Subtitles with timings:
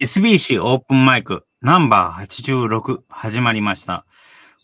[0.00, 0.06] はい。
[0.06, 4.06] SBC オープンマイクナンバー86始まりました。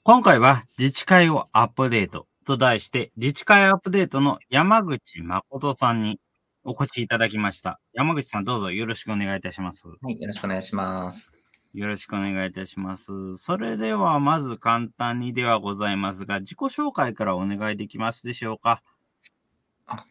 [0.02, 6.20] 今回は自治会をアップデートと題して自治会アップデートの山口誠さんに
[6.64, 7.80] お越しいただきました。
[7.92, 9.86] 山口さんどうぞよろしくお願いいたします。
[9.86, 11.30] はい、よろしくお願いします。
[11.72, 13.36] よろしくお願いいたします。
[13.36, 18.82] それではまず簡単にではございますが、自己紹介からお願いできますでしょうか？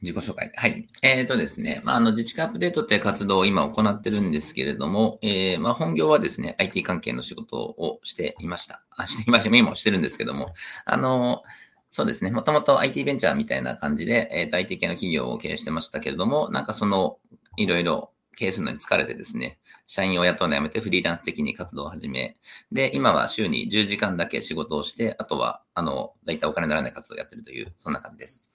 [0.01, 0.51] 自己紹介。
[0.55, 0.87] はい。
[1.01, 8.83] えっ、とですね、まあ、あの、自治会アップデートって活動を今行ってるんですけれども、えー、まあ、本業はですね、IT 関係の仕事をしていました。
[8.91, 9.55] あ、していました。
[9.55, 10.53] 今もしてるんですけども、
[10.85, 11.43] あの、
[11.91, 17.17] そうですね、もともと IT ベンチャーみたいな感じで、えっ、と、IT 系の企業を経営してましたけれども、なんかその、
[17.57, 22.37] いろいろ経営するのに疲れてですね、社員を雇うのやめてフリーランス的に活動を始め、
[22.71, 28.48] で、今は週に10時間だけ仕事をして、あとは、あの、だいたいお金にならない活動をやってるという、そんな感じです。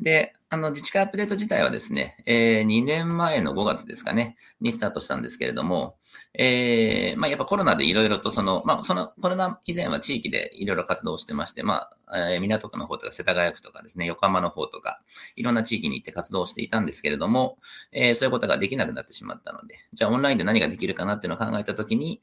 [0.00, 5.96] で、あの、自治会アップデート自体はですね、えー、2年前の5月ですかね、にスタートしたんですけれども、
[6.34, 15.00] えー、まあ、やっぱコロナでいろいろとその、まあ、その、コロナ以前は地域でいろいろ活動してまして、まあ、えー、港区の方とか世田谷区とかですね、横浜の方とか、
[15.36, 17.58] いろんな地域に行って活動していたんですけれども、
[17.92, 22.22] えー、そういうことができなくなってしまったので、じゃあオンラインで何ができるかなっていうのを考えたときに、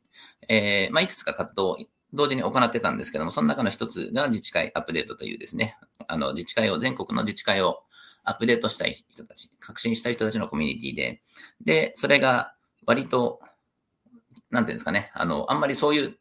[0.50, 1.78] えー、まあ、いくつか活動を
[2.14, 7.84] 同時に行ってたんですけども、その中の一つが自治会アップデートというですね、あの、自治会を、全国の自治会を
[8.24, 11.22] アップデートしたい人たち、革新したい人たちのコミュニティで、
[11.64, 12.54] で、それが
[12.86, 13.40] 割と、
[14.52, 16.18] なんていうんですかね、あの、あんまりそういう、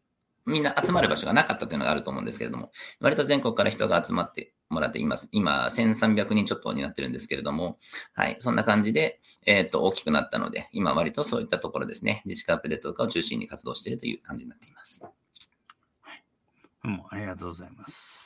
[0.46, 2.70] みんな集まる場所がなかったというのがあると思うんですけれども、
[3.00, 5.28] 割と全国から人が集まってもらっています。
[5.32, 7.78] 今、1300人ちょっとになってるんですけれども、
[8.14, 15.00] はい、そんな感じで、えっ、と、大きくなったので、今割とそういったところですね、自治会アップデートとかを中心に活動しているという感じになっています。
[15.00, 15.08] ど
[16.84, 18.25] うもありがとうございます。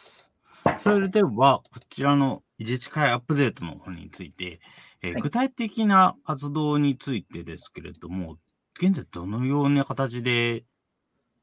[0.79, 4.61] それでは、こちらの自治会アップデートの方について、
[5.03, 8.37] えーはい具体的な活動についてですけれども、
[8.81, 10.65] 現在どのような形で、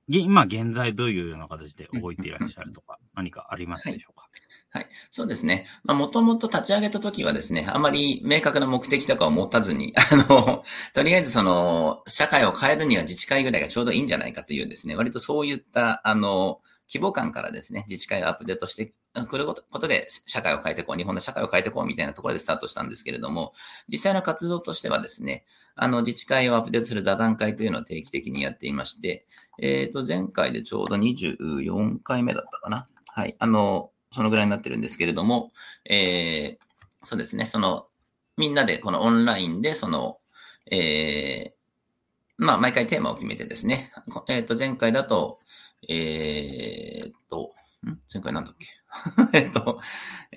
[0.10, 4.30] げ今現在どういうような形で動いていらっしゃるとか、何かありますでしょうか？
[4.70, 4.88] はい。
[5.12, 5.66] そうですね。
[5.84, 10.64] まあ、もともと立ち上げた時はですね、あまり明確な目的とかを持たずに、 あの、
[10.94, 18.94] とりあえずその、社会を変えるには自治会ぐらいがちょうどいいんじゃないかというですね、割とそういった、あの、規模感からですね、自治会がアップデートして
[19.26, 23.54] くることで、社会を変えていこう、日本の社会を変えていこうみたいなところでスタートしたんですけれども、
[23.90, 25.46] 実際の活動としてはですね、
[25.76, 29.26] あの、自治会をアップデートする座談会というのを定期的にやっていまして、
[29.60, 32.88] えっ、と、前回でちょうど24回目だったかな。
[33.08, 33.36] はい。
[33.40, 35.52] あの、そのぐらいになってるんですけれども、
[35.86, 36.66] えー、
[37.04, 37.88] そうですね、その、
[38.38, 40.20] みんなでこのオンラインで、その、
[40.70, 41.58] えー、
[42.38, 43.92] まあ、毎回テーマを決めてですね、
[44.28, 45.40] えっ、と、前回だと、
[45.88, 47.54] えーと、
[47.86, 48.00] ん？
[48.14, 48.68] 前回なんだっけ？
[49.38, 49.80] えっと、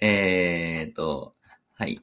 [0.01, 1.35] えーっと、
[1.75, 2.01] はい。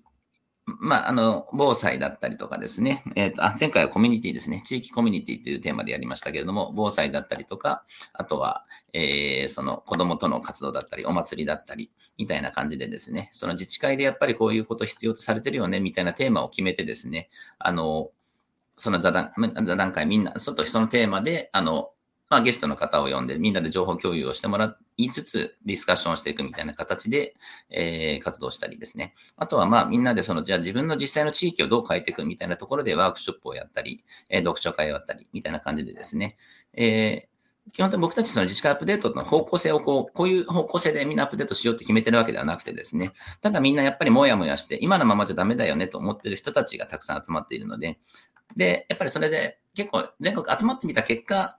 [0.65, 3.01] まあ、あの、防災だったりとかですね。
[3.15, 4.61] えっ、と、あ、前回はコミュニティですね。
[4.65, 18.11] 地域コミュニティというテーマでやりましたけれども、防災だったりとか、あとは、えー、その子供との活動だったり、お祭りだったり、みたいな感じでですね、その自治会でやっぱりこういうこと必要とされてるよね、みたいなテーマを決めてですね、あの、
[18.75, 19.31] その座談、
[19.63, 21.91] 座談会みんな、ちょっとそのテーマで、あの、
[22.29, 27.35] まあ、ゲストの方を呼んで、みんなで情報共有をしてもらいつつ、ディスカッションしていくみたいな形で、
[27.69, 29.13] えー、活動したりですね。
[29.37, 36.35] あとは、まあ、みんなでその、じゃあ自分の実際の地域をどう変えていくみたいなところでワークショップをやったり、えー、読書会をやったり、みたいな感じでですね。
[36.73, 43.11] えー、基本的に僕たちその自治会アップデートの方向性をこう、こういう方向性でみんなアップデートしようって決めてるわけではなくてですね。
[43.41, 47.99] ただみんなやっぱりもやもやして、今のままじゃダメだよねと思ってる人たちがたくさん集まっているので、
[48.55, 51.57] で、やっぱりそれで結構全国集まってみた結果、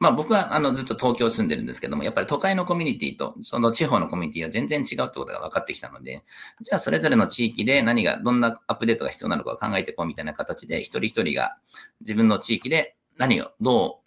[0.00, 6.24] まあ僕はあのずっと東京住んでるんですけども、やっぱり都会のコミュニティとその地方のコミュニティは全然違うってことが分かってきたので、
[6.62, 11.58] じゃあそれぞれの地域で何が、どんなアップデートが必要なのかを考えていこうみたいな形で、一人一人が
[12.00, 14.00] 自分の地域で何をど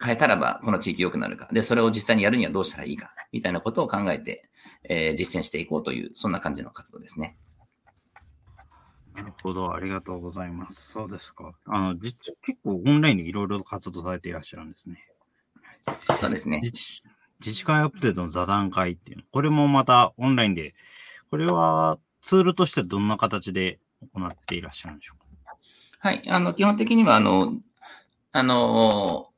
[0.00, 1.46] う変えたらばこの地域良くなるか。
[1.52, 4.48] で、それを実際にやるにはどうしたらいいか、みたいなことを考えて、
[4.84, 7.36] えー、実践していこうという、そんな感じの活動ですね。
[9.14, 10.92] なるほど、ありがとうございます。
[10.92, 11.52] そうですか。
[11.66, 15.06] あの、実結構オンラインでいろいろ活動されていらっしゃるんですね。
[16.18, 16.60] そうですね。
[17.40, 19.24] 自治会アップデートの座談会っていうの。
[19.30, 20.74] これもまたオンラインで、
[21.30, 23.78] これはツールとしてどんな形で
[24.14, 25.24] 行っていらっしゃるんでしょうか？
[25.98, 26.22] はい。
[26.28, 27.54] あの、基本的には、あの、
[28.32, 29.30] あの、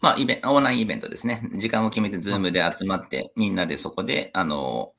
[0.00, 1.40] まあ、イベント、オンラインイベントですね。
[1.56, 4.92] 時間を決めて、 Zoomで集まって、みんなでそこで、あの、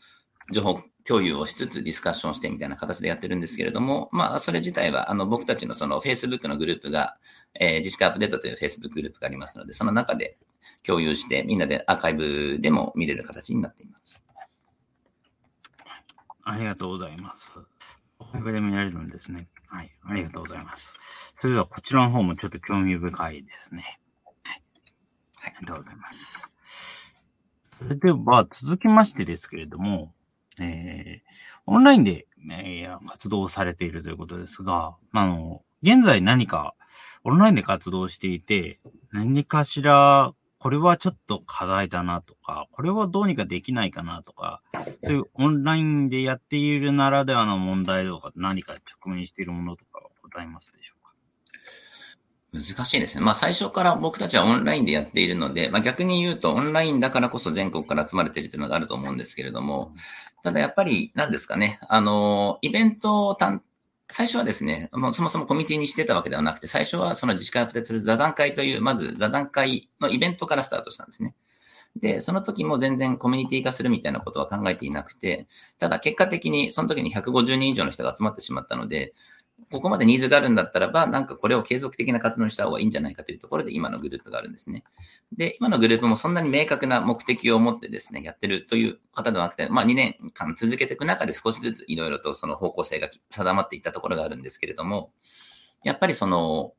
[0.52, 7.18] 情報共有をしつつディスカッションしてみたいな形でやってるんですけれども、まあ、それ自体は、あの、僕たちのその Facebook のグループが、
[7.60, 10.38] えー、自治会アップデートという Facebook グループがありますので、その中で
[10.84, 14.26] 共有して、みんなでアーカイブでも見れる形になっています。
[16.44, 17.52] ありがとうございます。
[18.20, 19.48] ウェブで見られるんですね。
[19.68, 19.92] はい。
[20.04, 20.94] ありがとうございます。
[21.40, 24.00] それではこちらの方もちょっと興味深いですね。
[24.44, 24.62] はい。
[25.44, 26.50] ありがとうございます。
[27.78, 30.14] それでは続きましてですけれども、
[30.62, 31.32] えー、
[31.66, 36.76] オンラインで、えー、活動されているということですが、あの、現在何か
[37.24, 38.80] オンラインで活動していて、
[39.12, 44.62] 何かしらこれはちょっと課題だなとか、これはどうにかできないかなとか、
[45.04, 48.74] そういうオンラインでやっているならではの問題とか、何か
[49.04, 50.95] 直面しているものとかはございますでしょうか？
[52.56, 53.24] 難しいですね。
[53.24, 59.94] まあ最初から僕たちはオンラインでやっているので、まあ逆に言うとオンラインだからこそ全国から集まれているというのがあると思うんですけれども、
[60.44, 63.62] ただやっぱり何ですかね、あの、イベントを担
[64.12, 71.36] 最初はですね、もうそもそもコミュニティにしてたわけではなくて、最初はその自治会アップデートする座談会という、まず座談会のイベントからスタートしたんですね。
[71.96, 75.48] で、その時も全然コミュニティ化するみたいなことは考えていなくて、
[75.80, 79.14] ただ結果的にその時に150人以上の人が集まってしまったので、
[79.72, 84.84] ここまでニーズがあるんだったらば、なんかこれを継続的な活動にした方がいいんじゃないかというところで今のグループがあるんですね。
[85.36, 95.12] で、今のグループもそんなに明確な目的を持ってですね、やってるという方ではなくて、まあ2年間続けていく中で少しずついろいろとその方向性が定まっていったところがあるんですけれども、
[95.84, 96.74] やっぱりその、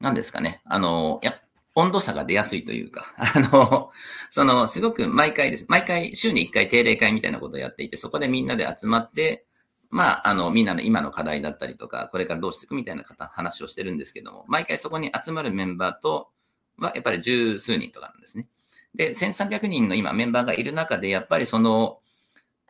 [0.00, 1.40] 何ですかね、あの、や
[1.74, 3.90] 温度差が出やすいというか、 あの、
[4.28, 5.66] その、すごく毎回です。
[5.68, 9.46] 毎回週に1回定例会みたいなことをやっていて、そこでみんなで集まって、
[9.90, 16.30] まあ、あの、みんなの今の課題だったりとか、これからどうしていくみたいな方、話をしてるんですけども、毎回そこに集まるメンバーと、
[16.78, 18.48] は、やっぱり十数人とかなんですね。
[18.94, 22.00] で、1300人の今メンバーがいる中で、やっぱりその、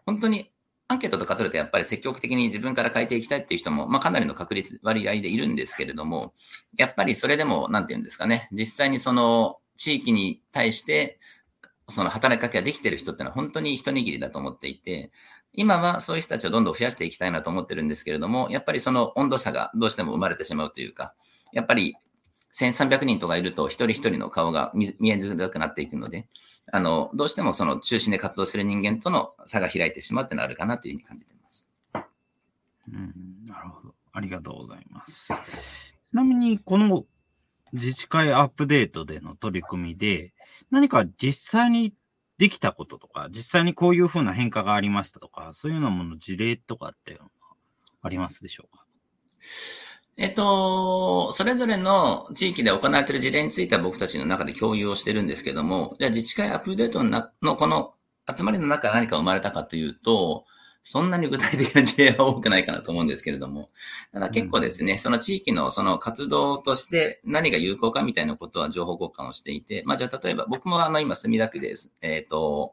[0.06, 0.50] 本当に
[0.88, 6.34] アンケートとか取るとやっぱり積極的に自分から変えていきたいっていう人も、まあかなりの確率割合でいるんですけれども、
[6.76, 11.20] やっぱりそれでも、なんて言うんですかね、実際にその地域に対して、
[11.88, 15.12] その働きかけができてる人ってのは本当に一握りだと思っていて、
[15.52, 21.14] 今はそういう人たちをどんどん増やしていきたいなと思ってるんですけれども、やっぱりその温度差がどうしても生まれてしまうというか、
[21.52, 21.96] やっぱり
[22.52, 26.28] 1300人とかいると一人一人の顔が見えづらくなっていくので、
[26.72, 31.68] あの、どうしてもその中心で活動する人間との差が開いてしまうってのあるかなというふうに感じています。
[32.92, 33.94] うん、なるほど。
[34.12, 35.28] ありがとうございます。
[35.28, 35.36] ち
[36.12, 37.04] なみに、この
[37.72, 40.32] 自治会アップデートでの取り組みで、
[40.70, 41.94] 何か実際に
[42.40, 47.18] できたこととか、実際にこういうふうな変化がありましたとか、そういうようなもの、事例とかって
[48.00, 48.86] ありますでしょうか？
[50.16, 57.92] えっと、それぞれの地域で行われている事例については僕たちの中で共有をしてるんですけども、じゃあ自治会アップデートのこの
[58.34, 60.46] 集まりの中で何か生まれたかというと、
[60.82, 63.70] そんなに具体的な事例は多くないかなと思うんですけれども、
[64.12, 71.92] ただ結構ですね、その地域のその活動として何が有効かみたいなことは情報交換をしていて、まあじゃあ例えば僕もあの今墨田区です。
[72.00, 72.72] えっ、ー、と、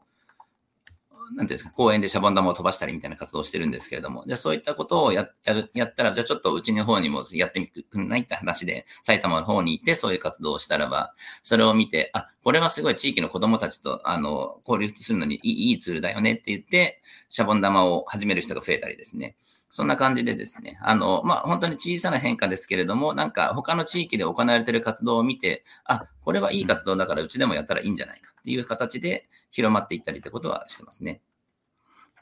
[1.35, 11.13] なんていうんですか、公園でシャボン玉を飛ばしたりみたいな活動をしてるんですけれども、じゃあそういったことをややるやったら、じゃあちょっとうちの方にもやってみくんないって話で、埼玉の方に行ってそういう活動をしたらば、
[11.43, 19.35] それを見て、あ、これはすごい地域の子供たちと、あの、交流するのにいいいいツールだよねって言って、シャボン玉を始める人が増えたりですね。
[19.69, 31.21] そんな感じでですね、あの、まあ、本当に小さな変化ですけれども、なんか他の地域で行われている活動を見て、あ、これはいい活動だからうちでもやったらいいんじゃないかっていう形で広まっていったりってことはしてますね。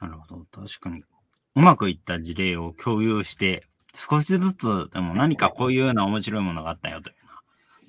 [0.02, 0.46] なるほど。
[0.52, 1.04] 確かに。
[1.56, 3.64] うまくいった事例を共有して、
[3.96, 7.22] 少しずつでも何かこういうような面白いものがあったよというよ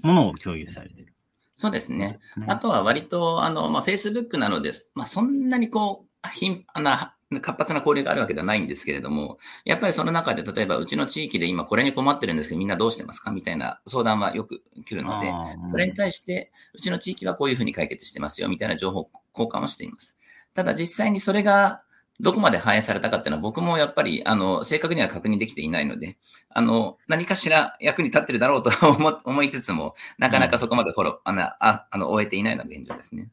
[0.02, 1.12] うなものを共有されてる。
[1.56, 2.20] そうですね。
[2.46, 13.32] あとは割と、あの、まあ、Facebook なので、まあ、そんなにこう、頻な、活発な交流があるわけではないんですけれども、やっぱりその中で、例えばうちの地域で今これに困ってるんですけど、みんなどうしてますか？
[13.32, 15.32] みたいな相談はよく来るので、
[15.72, 20.16] それに対して、うちの地域はこういうふうに解決してますよ、みたいな情報交換をしています。
[20.54, 21.82] ただ実際にそれが
[22.20, 26.16] どこまで反映されたかっていうのは僕もやっぱり、あの、正確には確認できていないので、
[26.50, 28.70] あの、何かしら 役に立ってるだろうと
[29.24, 33.28] 思いつつも、なかなかそこまでフォロー、あの、ああの終えていないのが現状ですね。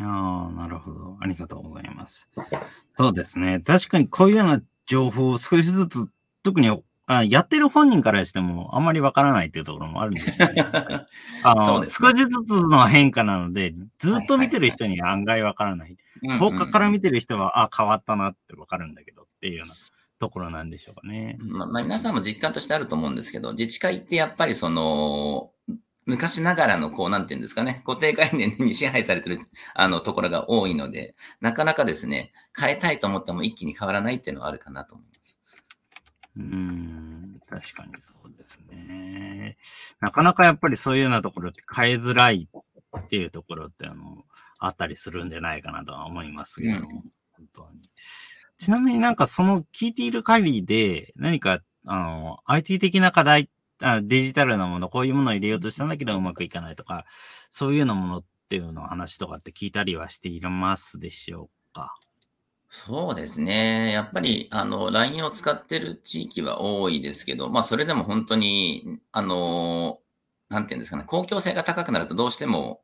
[0.00, 1.16] ああ、なるほど。
[1.20, 2.28] ありがとうございます。
[2.96, 3.60] そうですね。
[3.60, 6.08] 確かにこういうような情報を少しずつ、
[6.42, 6.68] 特に
[7.06, 10.64] あやってる本人からしてもあんまりわからないっていうところもあるんですよね。
[11.44, 15.96] あの、ね、少しずつの変化なので、ずっと見てる人には案外わからない。
[16.22, 19.74] 10日から見てる人は、あ、変わったなってわかるんだけどっていうような
[20.18, 21.36] ところなんでしょうかね。
[21.40, 25.50] まあ、まあ、皆さんも実感としてあると思うんですけど、自治会ってやっぱりその、
[26.06, 29.38] 昔ながらの、こう、なんていうんですかね、固定概念に支配されてる、
[29.74, 35.33] あの、ところが多いので、なかなかですね、変えたいと思っても一気に変わらないっていうのはあるかなと思います。
[36.36, 39.56] うん、確かにそうですね。
[40.00, 42.48] なかなかやっぱりそういうようなところって変えづらい
[42.98, 44.24] っていうところって、あの、
[44.58, 47.12] あったりするんじゃないかなとは思いますけど、うん、本
[47.52, 47.82] 当に。
[48.58, 53.50] ちなみになんかその聞いている限りで、何か、あの、IT 的な課題、
[53.82, 57.04] あデジタルなもの、こういうものを入れようとしたんだけどうまくいかないとか、
[57.50, 61.94] そういうようなものっていうの話とかって聞いたりはしていますでしょうか？
[62.76, 63.92] そうですね。
[63.92, 70.00] やっぱり、あの、LINE を使ってる地域は多いですけど、まあ、それでも本当に、あの、
[70.48, 72.80] なんていうんですかね、公共性が高くなるとどうしても、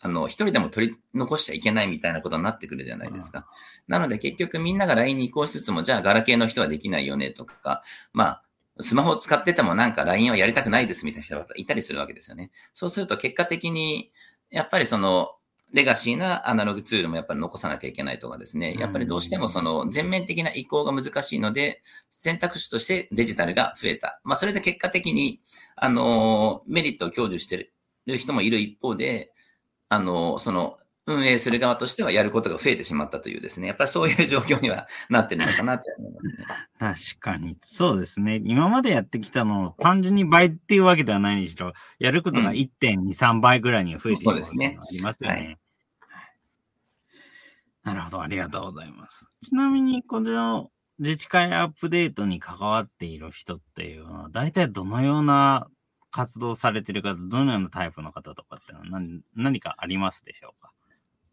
[0.00, 3.46] あの、一人でも取り残しちゃいけないみたいなことになってくるじゃないですか。
[3.88, 7.82] なので結局みんなが LINE に移行しつつも、じゃあガラケーの人はできないよねとか、
[8.14, 8.42] まあ、
[8.80, 12.50] スマホを使っててもなんか LINE はやりたくないですみたいな人がいたりするわけですよね。
[12.72, 14.12] そうすると結果的に、
[14.48, 15.32] やっぱりその、
[15.76, 18.74] レガシーなアナログツールもやっぱり残さなきゃいけないとかですね。
[18.78, 24.18] やっぱりどうしてもその全面的な移行が難しいので、選択肢としてデジタルが増えた。
[24.24, 25.42] まあそれで結果的に、
[25.76, 27.72] あの、メリットを享受して
[28.06, 29.34] る人もいる一方で、
[29.90, 30.78] あの、その、
[31.08, 33.68] 運営する側としてはやることが増えてしまったというですね。
[33.68, 36.46] やっぱりそういう状況にはなってるのかなと思いますね。
[37.20, 37.56] 確かに。
[37.62, 38.40] そうですね。
[38.44, 44.78] 今までやってきたのを単純に倍っていうわけではないにしろ、やることが1.2、うん、3倍ぐらいには増えてしまうそうですね。
[44.80, 45.58] ありますよね。
[47.86, 49.26] なるほど、ありがとうございます。
[49.42, 55.68] ちなみに、この自治会アップデートに関わっている人っていうのは、大体どのような
[56.10, 60.72] 活動されてる方、どのようなタイプの方とかっていうのは何何かありますでしょうか？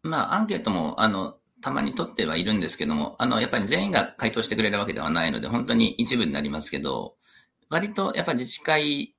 [0.04, 7.16] まあ、アンケートも、あの、たまに取ってはいるんですけども、あの、やっぱり全員が回答してくれるわけではないので、本当に一部になりますけど、
[7.68, 9.16] 割とやっぱ自治会、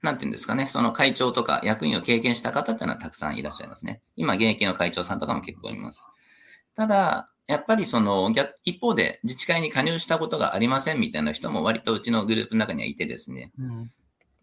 [0.00, 4.00] なんていうんですかね、その会長とか役員を経験した方っていうのはたくさんいらっしゃいますね。
[4.16, 6.08] 今、現役の会長さんとかも結構います。
[6.74, 8.32] ただ、やっぱりその、
[8.64, 13.52] 一方で自治会に加入したことがありませんみたいな人も割とうちのグループの中にはいてですね。
[13.58, 13.90] うん、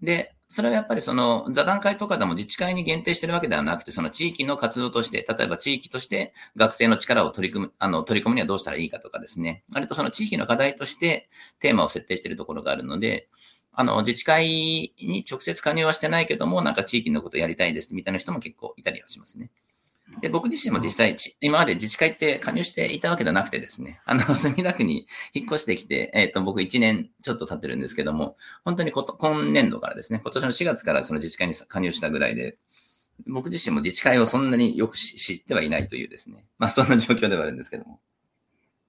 [0.01, 9.63] で、それはやっぱりその座談会とかでも自治会に限定してるわけではなくて、その地域の活動として、例えば地域として学生の力を取り組む、あの、取り込むにはどうしたらいいかとかですね。
[9.73, 13.29] 割とその地域の課題としてテーマを設定しているところがあるので、
[13.71, 14.47] あの、自治会
[14.99, 19.51] に直接加入はしてないけども、なんか地域のことやりたいですみたいな人も結構いたりはしますね。
[20.21, 28.35] で、僕自身も実際、今まで自治会って加入していたわけではなくてですね、あの、 墨田区に引っ越してきて、えっ、ー、と、僕1年ちょっと経ってるんですけども、
[28.65, 32.57] 本当にこと今年度からですね、今年の4月からその自治会に加入したぐらいで、
[33.27, 37.99] 僕自身も自治会をそんなによく知ってはいないというですね、まあそんな状況ではあるんですけども。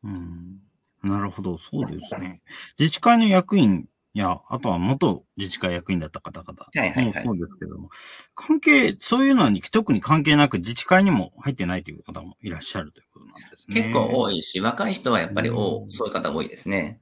[0.04, 0.60] うん。
[1.02, 2.42] なるほど、そうですね。
[2.78, 6.66] 自治会の役員いや、あとは元自治会役員だった方々。
[6.74, 7.24] はいはいはい。
[7.24, 7.90] そうですけども。
[8.34, 13.82] 関係、そういうのに特に関係なく自治会にも入ってないという方もいらっしゃるということなんですね。
[13.82, 17.00] 結構多いし、若い人はやっぱり多、うん、そういう方多いですね。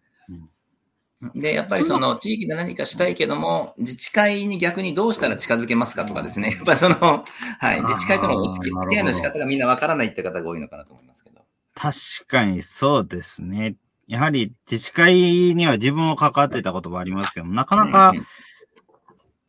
[1.23, 6.51] うん、で、やっぱりその地域で何かしたいけども、自治会に逆にどうしたら近づけますかとかですね。
[6.51, 11.41] やっぱりその、はい、自治会とのお付き合いの仕方がみんなわからないって方が多いのかなと思いますけど。
[11.75, 11.97] 確
[12.27, 13.77] かにそうですね。
[14.09, 15.15] やはり自治会
[15.55, 18.13] には自分も関わっていたこともありますけどなかなか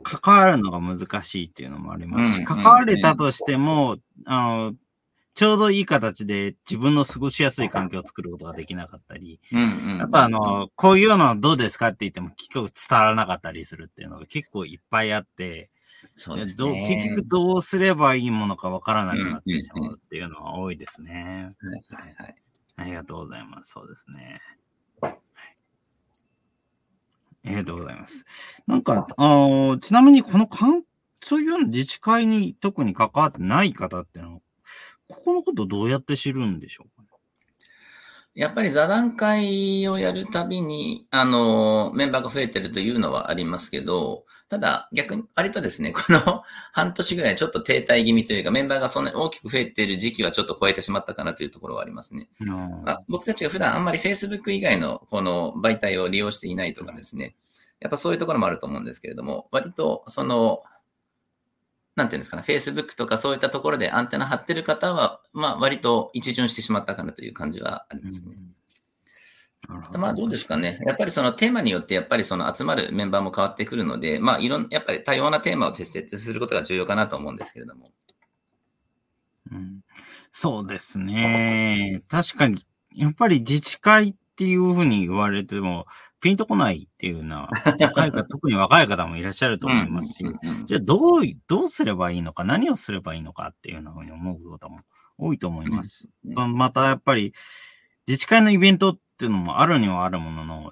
[0.03, 4.73] 関わるのが難しいっていうのもありますし、関われたとしても、あの、
[5.35, 9.39] ちょうどいい形で自分の過ごしやすい環境を作ることができなかったり、
[10.01, 15.69] あとあの、こういうのはどうですかって言っても結局伝わらなかったりするっていうのが結構いっぱいあって、
[16.13, 16.85] そうですね。
[16.87, 21.51] 結局どうすればいいものかわからなくなってしまうっていうのは多いですね。
[21.89, 22.35] はいはい。
[22.79, 23.71] ありがとうございます。
[23.71, 24.39] そうですね。
[25.01, 28.25] ありがとうございます。
[28.67, 30.83] なんか、あちなみにこのかん、
[31.21, 34.39] そういうような自治会に特に関わってない方ってのは、
[35.09, 36.98] ここのことどうやって知るんでしょう
[38.35, 52.29] やっぱり座談会をやるたびに、あの、メンバーが増えてるというのはありますけど、ただ逆に、割とですね、この 半年ぐらいちょっと停滞気味というか、メンバーがそんなに大きく増えている時期はちょっと超えてしまったかなというところはありますね。
[52.83, 57.35] まあ、僕たちが普段あんまり Facebook 以外のこの媒体を利用していないとかですね、
[57.79, 60.61] やっぱそういうところもあると思うんですけれども、割とその、
[61.99, 68.37] なんていうんですかね、Facebook とかそういったところでアンテナ張ってる方は、まあ割と一巡してしまったかなという感じはありますね。
[69.67, 70.79] うん、まあどうですかね。
[70.87, 77.91] やっぱりそのテーマによってやっぱりその集まるメンバーも変わってくるので、まあいろん、やっぱり多様なテーマを設定することが重要かなと思うんですけれども。
[79.51, 79.81] うん、
[80.31, 82.01] そうですね。
[82.07, 82.65] 確かに、
[82.95, 85.85] やっぱり自治会っていうふうに言われても、
[86.21, 87.49] ピンとこないっていうのは、
[87.81, 90.23] 若い方、特に若い方もいらっしゃると思いますし、
[90.65, 94.79] じゃあどう、どうすればいいのか、何をすればいいのかっていうふうに思うことも
[95.17, 96.07] 多いと思います。
[96.23, 97.33] うん、またやっぱり、
[98.07, 100.69] 自治会のイベントっていうのもあるにはあるものの、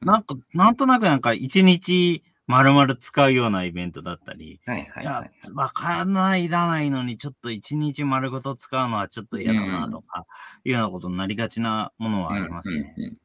[0.00, 10.26] なんか、なんとなくなんか一日丸々使うようなイベントだったり、はいはいいはやい。、わかんないらないのに、ちょっと一日丸ごと使うのはちょっと嫌だなとか、
[10.64, 12.94] いうようなことになりがちなものはありますね。
[12.96, 13.18] うんうんうん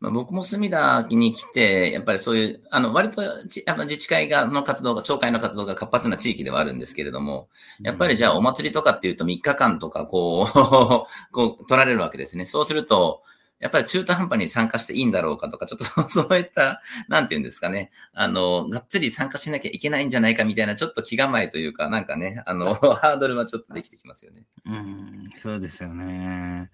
[0.00, 7.48] まあ、僕も隅田に来て、やっぱりそういう、あの、割とちあの自治会が、の活動が、町会の活動が活発な地域ではあるんですけれども、
[7.82, 10.46] やっぱりじゃあお祭りとかっていうと3日間とかこう、
[11.32, 12.46] こう取られるわけですね。
[12.46, 13.22] そうすると、
[13.60, 24.44] やっぱり中途半端に参加していいんだろうかとか、ちょっと そういった、なんていうんですかね、あの、がっつり参加しなきゃいけないんじゃないかみたいな、ちょっと気構えというか、なんかね、あの、ハードルはちょっとできてきますよね。
[24.66, 26.70] うん、そうですよね。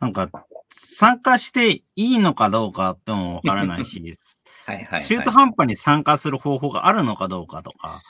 [0.00, 0.28] なんか、
[0.74, 4.00] 参加していいのかどうかってもわからないし、
[4.66, 5.04] はいはい、はい。
[5.04, 8.00] 中途半端に参加する方法があるのかどうかとか、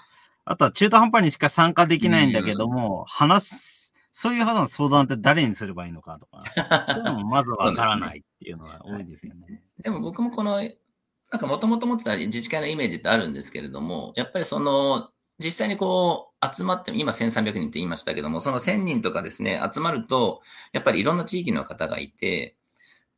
[0.45, 3.82] あとは中途半端にしか参加できないんだけども、話す、
[4.13, 6.45] そういう派の相談って誰にすればいいのかとか、
[6.93, 9.63] そういうのもまずわからないっていうのが多いですよね。
[9.83, 20.43] でも僕もこの、なんかもともと持ってた自治会のイメージってあるんですけれども、やっぱりその、実際にこう、集まって、今1300人って言いましたけども、その1000人とかですね、集まると、
[20.73, 22.57] やっぱりいろんな地域の方がいて、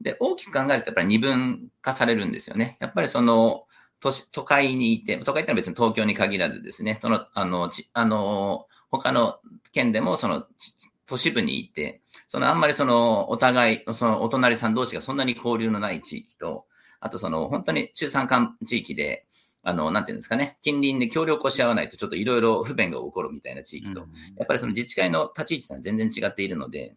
[0.01, 2.77] で、大きく考えるとやっぱり二分化されるんですよね。
[2.81, 3.67] やっぱりその、
[4.01, 8.67] 都市、都会にいて、都会ってのは別に東京に限らずですね、その、あの、ちあの、
[8.99, 9.39] 他の
[9.73, 10.75] 県でもその、ち
[11.07, 16.67] 都市部にいて、そのあんまりその、お互い、そのお隣さん同士がそんなに交流のない地域と、
[17.01, 19.27] あとその、本当に中山間地域で、
[19.63, 26.95] あの、なんていうんですかね、近隣で協力をし合わないとちょっといろいろ不便が起こるみたいな地域と、うんやっぱりその自治会の立ち位置は全然違っているので、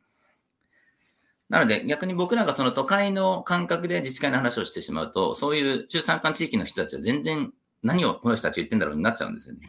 [1.50, 9.62] なので逆に僕らがその都会の感覚で自治会の話をしてしまうと、そういう中山間地域の人たちは全然何をこの人たち言ってんだろうになっちゃうんですよね。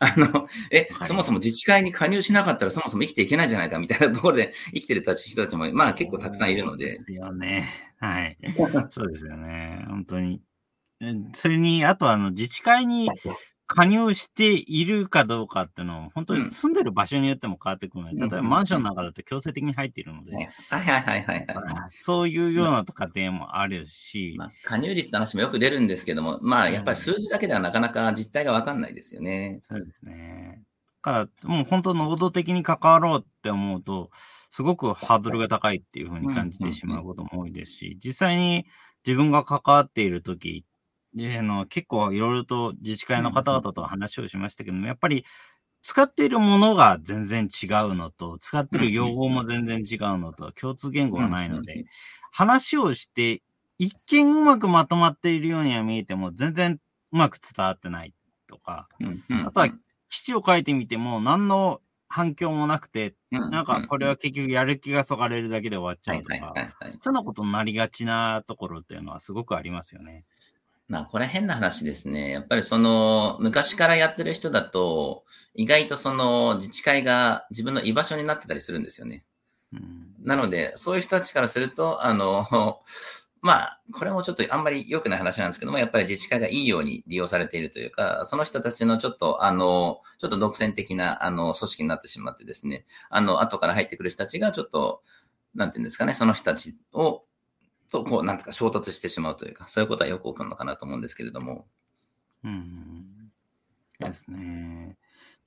[0.00, 7.68] あの、え、はいそもそも自治会に加入しなかったらそもそも生きていけないじゃないかみたいなところで 生きてる人たち人たちも、まあ結構たくさんいるのでそう、すよね。
[7.98, 8.36] はい。
[8.90, 9.84] そうですよね。
[9.88, 10.40] 本当に。
[11.00, 13.08] うんそれに、あとあの、自治会に
[13.66, 21.46] 加入しているかどうかっていうのは、本当に住んでる場所によっても変わってくるので、うん例えばマンションの中だと強制的に入っているので、はいはいはいはいはい。
[21.96, 29.62] そういうような家庭もあるし、まあ、加入率の話もよく出るんですけども、まあやっぱり数字だけではなかなか実態がわかんないですよね。
[29.70, 30.62] そうですね。
[31.02, 34.10] だから、もう本当能動的に関わろうって思うと、
[34.50, 38.66] すごくハードルが高いっていうふうに感じてしまうことも多いですし、実際に
[39.06, 40.64] 自分が関わっているとき、で
[41.16, 45.24] あの結構いろいろと自治会の方々と話をしましたけども、やっぱり
[45.82, 51.84] 使っているものが全然違うのと、使っている用語も全然違うのと、共通言語がないので、
[52.32, 53.42] 話をして、
[53.78, 56.80] 一見うまくまとまっているようには見えても、全然
[57.12, 58.14] うまく伝わってない
[58.46, 58.88] とか、
[59.46, 59.68] あとは
[60.08, 66.54] 基地を書いてみても、何の反響もなくて、うんなんかこれは結局やる気がそがれるだけで終わっちゃはいうはいとか。
[67.00, 70.24] そんなことになりがちなところっていうのはすごくありますよね。
[70.88, 72.30] まあこれ変な話ですね。
[72.30, 79.24] やっぱりその昔からやってる人だと、意外とその自治会が自分の居場所になってたりするんですよね。
[79.72, 82.82] うんなので、そういう人たちからすると、あの、
[83.42, 95.02] まあ、これもちょっとあんまり良くない話なんですけども、やっぱり自治会がいいように利用されているというか、その人たちのちょっと、あの、ちょっと独占的な、あの、組織になってしまってですね、あの、後から入ってくる人たちがちょっと、
[95.54, 97.24] なんていうんですかね、その人たちを、
[97.90, 101.66] と、こう、なんとか衝突してしまうというか、そういうことはよく起こるのかなと思うんですけれども。
[102.42, 103.30] うん。
[103.98, 104.96] ですね。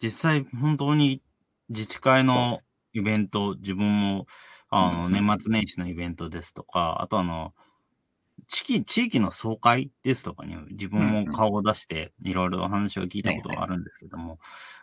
[0.02, 1.21] 実際、本当に
[1.69, 2.62] 自治会の
[2.93, 4.28] イベント、自分も、
[4.69, 7.54] あの、うん年末年始のイベントですとか、あとあの、
[8.47, 14.38] 地域、地域の総会ですとかに自分も顔を出していろいろお話を聞いたことがあるんですけども、やっ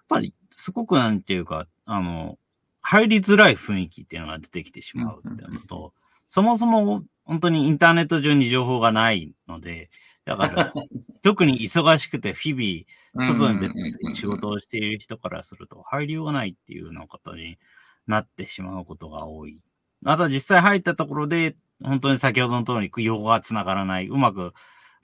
[0.09, 2.39] ぱりすごくなんていうか、あの、
[2.81, 5.95] 入りづらい雰囲気っていうのが出てきてしまうっていうのと、
[6.27, 9.91] そもそも本当にインターネット上に情報がないので、
[10.25, 10.73] だから、
[11.23, 17.59] 特に忙しくて日々、外に出て仕事をしている人からすると、入りようがないっていうようなことに
[18.07, 19.61] なってしまうことが多い。
[20.05, 24.53] あとは実際入ったところで、本当に先ほどの通り、用語が繋がらない、うまく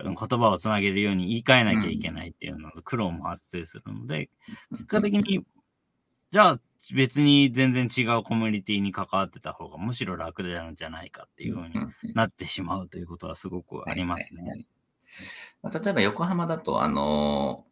[0.05, 4.31] うん言葉をつなげるように言い換えなきゃいけないっていうので、苦労も発生するので、
[4.73, 5.45] 結果的に、
[6.33, 6.61] じゃあ
[6.95, 11.75] 別に全然違うコミュニティに関わってた方がむしろ楽なんじゃないかっていうふうに
[12.15, 14.43] なってしまうということはすごくありますね。
[14.43, 14.69] はいはい
[15.63, 17.67] 例えば横浜だと、あの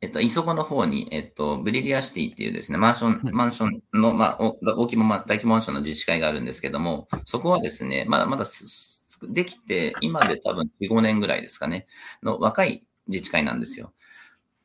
[0.00, 11.86] えっと、磯子の方に、えっと、ブリリアシティっていうですね、マンション、はいマンションの、まあ、お大規模マ、大規模マンションの自治会があるんですけども、そこはですね、まだまだすすできて、今で多分4、5年ぐらいですかね、
[12.22, 13.92] の若い自治会なんですよ。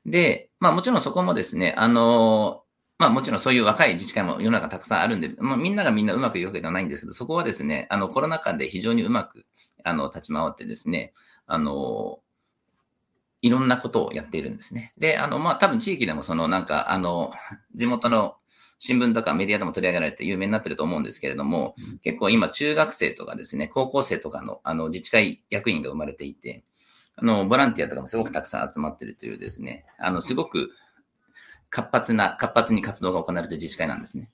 [0.06, 2.63] で、まあもちろんそこもですね、あの
[3.04, 9.46] まあもちろんそういう若い自治会も世の中たくさんあるんで、まあみんながみんなうまくいくわけではないんですけど、そこはですね、あのコロナ禍で非常にうまく、
[9.84, 11.12] あの、立ち回ってですね、
[11.46, 12.20] あの
[13.42, 14.94] いろんなことをやっているんですね。
[14.98, 17.34] で、あの、まあ、多分地域でもそのなんか、あの、
[17.76, 18.38] 地元の
[18.80, 26.64] 新聞とかメディアでも取り上げられて有名になってると思うんですけれども、結構今中学生とかですね、高校生とかのあの自治会役員が生まれていて、
[27.18, 30.72] あの、ボランティアとかもすごくたくさん集まってるというですね、あの、すごく
[31.74, 34.30] 活発な、活発に活動が行われている自治会なんですね。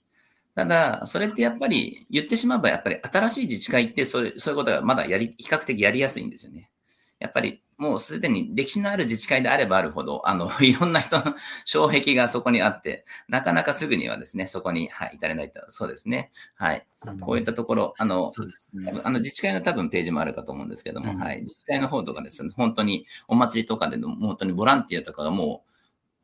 [0.55, 6.69] ただ、それってやっぱり言ってしまえば、やっぱり新しい自治会ってそれ、そういうことがまだやり、比較的やりやすいんですよね。
[7.17, 11.23] やっぱりもうすでに歴史のある自治会であればあるほど、あの、 いろんな人の
[11.63, 15.61] 障壁がそこにあって、なかなかすぐにはですね、そこに、はい、至れないと。
[15.69, 16.29] そうですね。
[16.55, 16.85] はい。
[17.21, 18.33] こういったところ、あの、
[18.73, 21.41] ね、あの自治会の多分ページもあるかと思うんですけども、うん、はい。
[21.41, 25.68] 自治会の方とかですね、本当にお祭りとかでの、本当にボランティアとかがもう、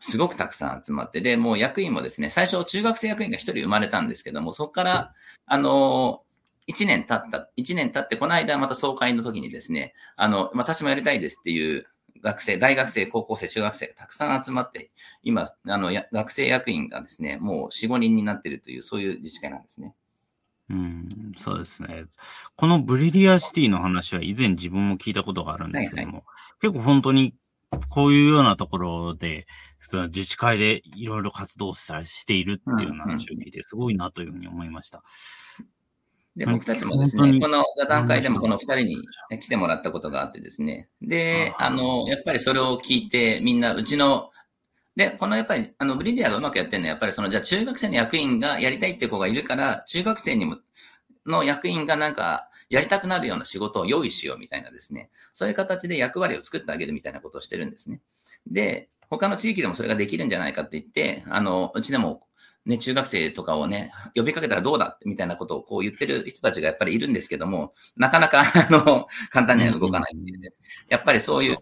[0.07, 5.13] すごくたくさん集まって、で、もう役員もですね、最初中学生役員が一人生まれたんですけども、そこから、
[5.47, 6.21] あの、
[6.67, 11.87] 一年経った、一年経って、この間また総会の時にですね、あの、私もやりたいですっていう
[12.21, 14.91] 学生、大学生、高校生、中学生がたくさん集まって、
[15.23, 19.95] 今、あの、学生役員がですね、もう4、5人になっているという、そういう自治会なんですね。
[20.69, 22.05] うん、そうですね。
[22.55, 27.33] このブリリアシティの話は以前自分も聞いたことがあるんですけども、はいはい、結構本当に
[27.89, 29.47] こういうようなところで、
[29.87, 35.03] その自治会でいろいろ活動したしているっていう話を聞いて、すごいなというふうに思いました。
[36.35, 39.07] で、僕たちもですね、この座談会でもこの二人に
[39.39, 40.89] 来てもらったことがあってですね。
[41.01, 44.31] で、あの、やっぱりそれを聞いて、みんな、うちの、
[44.97, 50.57] で、このやっぱり、あの、ブリリアがうまくやってるのは、やっぱりその、じゃあ中学生の役員がやりたいって子がいるから、中学生にも、
[51.25, 55.09] の役員がなんか、やりたくなるような仕事を用意しようみたいなですね。
[55.33, 58.01] そういう形で役割を作ってあげるみたいなことをしてるんですね。
[58.47, 62.21] で、他の地域でもそれができるんじゃないかって言って、あの、うちでも
[62.65, 70.49] ね、中学生とかをね、呼びかけたらどうだみたいなことをこう言ってる人たちがやっぱりいるんですけども、なかなか、あの、簡単には動かないんで、ね、
[70.89, 71.57] やっぱりそういう、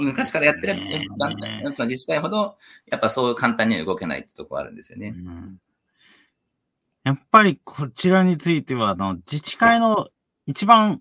[0.00, 0.76] 昔からやってる、
[1.18, 2.56] 団体、その自治会ほど、
[2.86, 5.14] やっぱそう簡単には動けないってとこあるんですよね。
[5.16, 5.60] うん、
[7.04, 10.08] やっぱりこちらについては、あの、自治会の
[10.46, 11.00] 一番、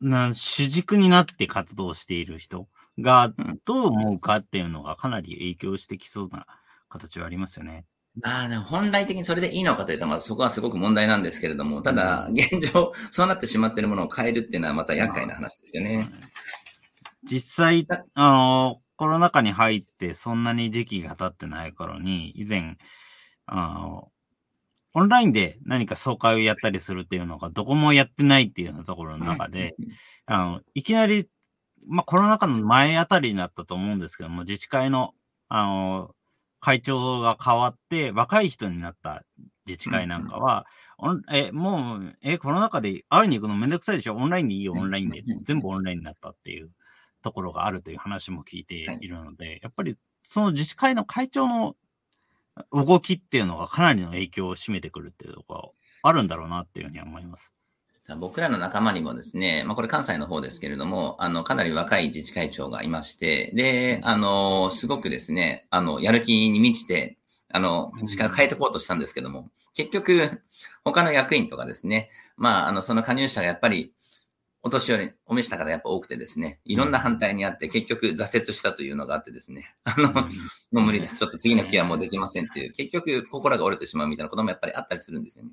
[0.00, 3.32] な主軸になって活動している人が
[3.64, 6.46] どう思うかっていうのがかなり影響してきそうな
[6.88, 7.84] 形はありますよね。
[8.24, 16.08] ああ、本来的にそれでいいのかというと、まあそこはすごく問題なんですけれども、ただ、現状、そうなってしまっているものを変えるっていうのはまた厄介な話ですよね。
[17.24, 22.78] 実際、あの、コロナ禍に入ってそんなに時期が経ってない頃に、以前、
[23.44, 24.08] あの、
[24.94, 29.74] オンラインで何か総会をやったりするっていうのがどこもやってないっていうようなところの中で、
[30.24, 31.28] あの、いきなり、
[31.86, 35.14] まあコロナ禍の前あたりになったと思うんですけども、自治会の、
[35.48, 36.14] あの、
[36.60, 39.22] 会長が変わって、若い人になった
[39.66, 40.66] 自治会なんかは、
[41.00, 44.16] うん、え、もう、え、この中で会いに行くのめんどくさいでしょ？
[44.16, 45.22] オンラインでいいよ、オンラインで。
[45.44, 46.70] 全部オンラインになったっていう
[47.22, 51.76] ところがあるという話も聞いているので、やっぱりその自治会の会長の
[52.72, 57.52] 動きっていうのがかなりの影響を占めてくるっていうところあるんだろうなっていうふうに思います。
[58.14, 70.42] 僕らの仲間にもですね、まあこれ関西の方ですけれども、あの、かなり若い自治会長がいまして、で、あの、すごくですね、あの、やる気に満ちて、あの、時間変えていこうとしたんですけども、結局、
[70.84, 73.92] 他の役員とかですね、まあ、あの、その加入者がやっぱり、
[74.66, 80.26] お年寄り、お召した方やっぱ多くてですね、いろんな反対にあって、結局挫折したというのがあってですね、あの、も
[80.72, 81.16] う無理です。
[81.16, 85.52] ちょっと次の期はもうできませんっていう、結局心が折れてしまうみたいなこともやっぱりあったりするんですよね。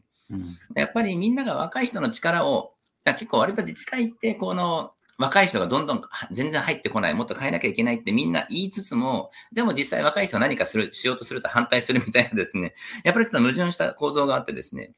[0.75, 2.73] やっぱりみんなが若い人の力を、
[3.05, 12.73] 結構割と自治会って、この、若い人がどんどん全然入ってこない、もっと変えなきゃいけないってみんな言いつつも、でも実際若い人は何かする、しようとすると反対するみたいなですね、
[13.03, 14.93] やっぱりちょっと矛盾した構造があってですね、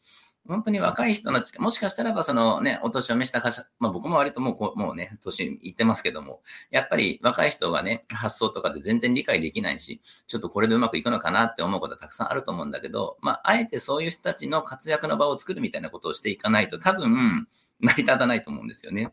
[0.48, 17.48] 本当に若い人の、もしかしたらばそのね、お年を召した会社、まあ僕も割ともうこう、もうね、年いってますけども、やっぱり若い人がね、発想とかで全然理解できないし、ちょっとこれでうまくいくのかなって思うことはたくさんあると思うんだけど、まああえてそういう人たちの活躍の場を作るみたいなことをしていかないと多分、
[17.80, 19.12] 成り立たないと思うんですよね。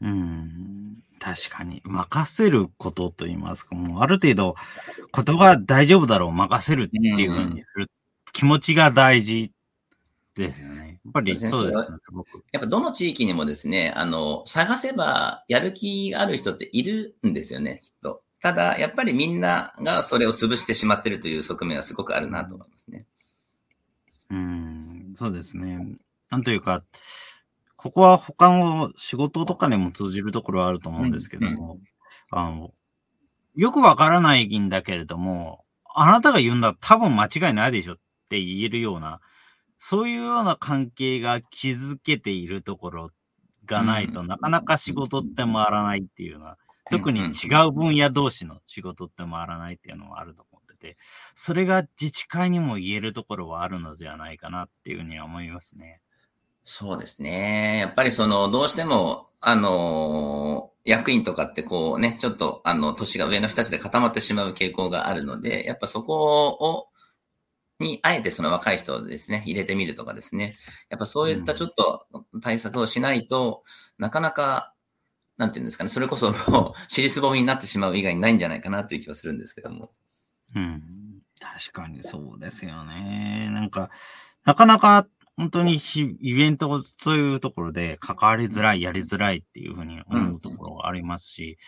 [0.00, 0.98] うん。
[1.18, 1.80] 確かに。
[1.84, 4.54] 任せることと言いますか、もうある程度、
[5.10, 7.90] ことが大丈夫だろう、任せるっていうふうにする
[8.32, 9.52] 気持ちが大事
[10.34, 11.00] ですよね。
[11.04, 11.98] やっぱりそうですね、
[12.52, 18.22] やっぱどの地域にもですね、あの、探せばやる気がある人っているんですよね、きっと。
[18.40, 23.06] ただ、やっぱりみんながそれを潰してしまってるという側面はすごくあるなと思いますね。
[24.30, 25.78] うん、そうですね。
[26.30, 26.82] なんというか、
[27.76, 31.80] ここは他の仕事とかでも通じるところはあると思うんですけども、うんうん、
[32.30, 32.72] あの、
[33.54, 35.64] よくわからないんだけれども、
[35.94, 37.96] あなたが言うんだ多分間違いないでしょっ
[38.28, 39.20] て言えるような、
[39.84, 43.10] そういうような関係が築けているところ
[43.66, 46.56] がないとなかなか仕事って回らないっていうような
[46.88, 50.96] 特に違う分野同士の仕事って回らないっていうのもあると思ってて、
[51.34, 56.00] それが自治会にも言えるところはあるのではないかなっていうふうには思いますね。
[56.64, 57.78] そうですね。
[57.78, 66.91] やっぱりその、どうしても、あのー、役員とかってこうね、ちょっと、あの、年が上の人たちで固まってしまう傾向があるので、やっぱそこを、
[67.82, 70.56] に、あえてその若い人をですね、入れてみるとかですね。
[70.88, 72.06] やっぱそういったちょっと
[72.40, 73.62] 対策をしないと、
[73.98, 74.72] うん、なかなか、
[75.36, 79.92] なんていうんですかね、それこそもう、 尻すぼみになってしまう以外にないんじゃないかなという気はするんですけども。
[80.54, 80.82] うん。
[81.40, 83.50] 確かにそうですよね。
[83.52, 83.90] なんか、
[84.44, 85.80] なかなか本当に
[86.20, 91.58] イベントというところで関わりづらい、やりづらいっていうふうに思うところがありますし、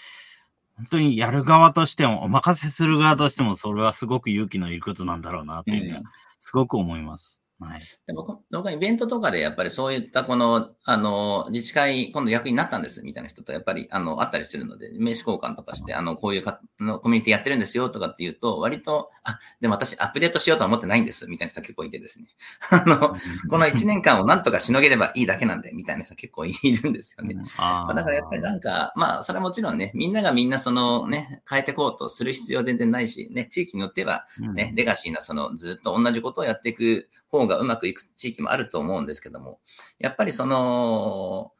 [0.76, 6.04] 本当にやる側としても、お任せする側としても、それはすごく勇気のいることなんだろうなっていうふうに
[6.40, 7.43] すごく思います。
[7.60, 7.80] はい。
[8.06, 22.26] で僕、僕はイベントとかでやっぱりそういったこの、あの、自治会、今度役になったんですみたいな人とやっぱり、あの、あったりするので、名刺交換とかして、あの、こういうかのコミュニティやってるんですよとかっていうと、割と、あ、でも私アップデートしようとは思ってないんですみたいな人結構いてですね。
[22.70, 23.16] あの、
[23.48, 27.36] この1年間をなんとかしのげればいいだけなんで、みたいな人結構いるんですよね。
[27.56, 37.08] まあ、だからやっぱりなんか、まあ、それはもちろんね、みんながみんなそのね、変えていこうとする必要は全然ないし、ね、地域によってはね、レガシーなそのずっと同じことをやっていく
[37.38, 39.60] 方がうまくいく地域もあると思うんですけども、
[39.98, 41.52] やっぱりその、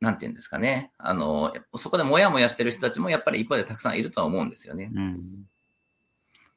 [0.00, 0.92] なんて言うんですかね。
[0.96, 4.90] あの、そこでもやもやしてる人たちもやっぱり一方でたくさんいるとは思うんですよね。
[4.94, 5.44] うん。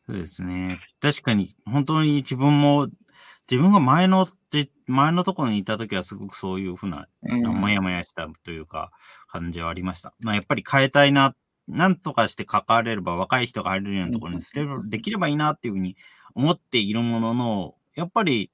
[0.08, 0.80] そうですね。
[1.02, 2.88] 確かに、本当に自分も、
[3.50, 4.28] 自分が前の、
[4.88, 8.92] 前のところにいた時はすごくそういうふうな、うん、もやもやしたというか、
[9.28, 10.14] 感じはありました。
[10.20, 11.36] まあ、やっぱり変えたいな、
[11.68, 15.98] なんとかして関われれば若い人が入れるようなところにすれば、できればいいなっていうふうに
[16.34, 18.52] 思っているものの、やっぱり、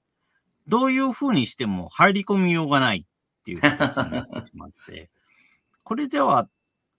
[0.67, 5.09] どういう風にしても入り込みようがないっていう形になってしまって、
[5.83, 6.47] これでは、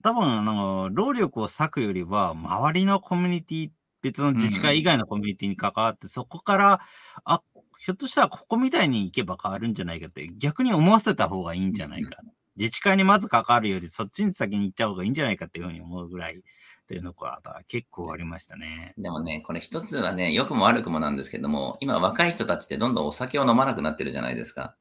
[0.03, 3.69] 多分、あの、労力を割くよりは、周りのコミュニティ、
[4.01, 6.81] 別の自治会以外のコミュニティに関わって、うん、そこから、
[7.23, 7.41] あ、
[7.77, 12.17] ひょっとしたらここみたいに行けば変わるんじゃないかって、逆に思わせた方がいいんじゃないか。
[12.21, 16.41] うん、自治会にまず関わるより、そっちに先に行っちゃう方がいいんじゃないかっていうふうに思うぐらい、
[16.83, 18.93] っていうのが結構ありましたね。
[18.97, 24.75] でもね、これ一つはね、良くも悪くもなんですけども、今若い人たちってどんどんお酒を飲まなくなってるじゃないですか。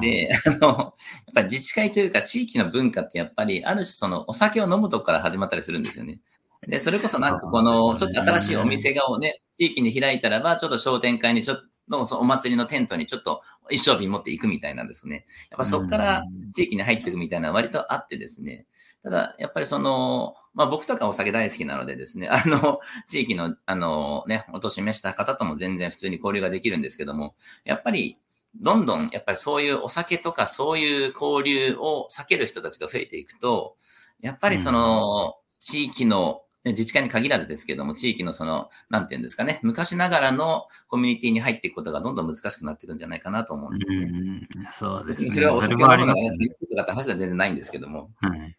[0.00, 0.94] で、あの、やっ
[1.34, 6.20] ぱり自治会というか地域の文化ってやっぱり、ある種そのお酒を飲むとこから始まったりするんですよね。
[6.66, 15.24] で、それこそなんかこの、ちょっと新しいお店がをね、地域に開いたらば、ちょっと商店会にちょっと、のお祭りのテントにちょっと一升瓶持っていくみたいなんですね。
[15.50, 18.66] やっぱそこから地域に入っていくみたいな割とあってですね。
[19.02, 27.34] ただ、やっぱりその、まあ僕とかお酒大好きなのでですね、 あの、地域の、あのね、お年召した方とも全然普通に交流ができるんですけども、
[27.64, 28.18] やっぱり、
[28.56, 33.76] どんどん、やっぱりそういうお酒とかそういう交流を避ける人たちが増えていくと、
[34.20, 43.96] やっぱりその、地域の、自治会に限らずですけども、地域のその、なんていうんですかね、昔ながらのコミュニティに入っていくことがどんどん難しくなってるんじゃないかなと思うんですね。
[43.96, 45.30] うんそうですね。
[45.30, 46.30] それはお酒飲むのがね、
[46.68, 48.10] とかって話は全然ないんですけども。
[48.16, 48.56] はい。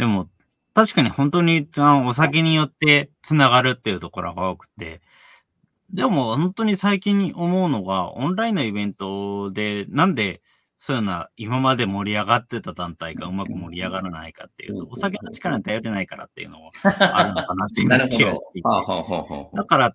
[0.00, 0.30] でも、
[0.72, 5.02] 確かに本当にあのお酒によって繋がるっていうところが多くて、
[5.92, 10.40] でも本当に最近思うのが、オンラインのイベントで、なんで
[10.78, 18.68] そういうのは今まで盛り上がってた団体がうまく盛り上がらないかっていうと、お酒の力に頼れないからっていうのもあるのかなっていう気がしていて。
[19.54, 19.94] だから、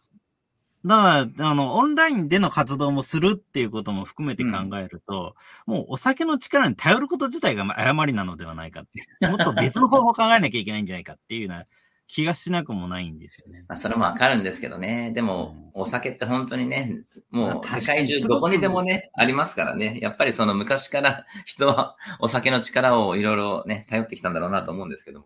[0.85, 5.35] だから、あの、オンラインでの活動もするっていうことも含めて考えると、
[5.67, 9.27] うん、もうお酒の力に頼ること自体が誤りなのではないかって。
[9.27, 11.65] もっと別の 方法を考えなきゃいけないんじゃないかっていうような
[12.07, 13.65] 気がしなくもないんですよね。
[13.67, 15.11] まあ、それもわかるんですけどね。
[15.15, 19.97] でも、お酒って本当にね、もう世界中どこにでもね、ありますからね。
[20.01, 25.25] やっぱりその昔から人はお酒の力をいろいろね、頼ってきたんだろうなと思うんですけども。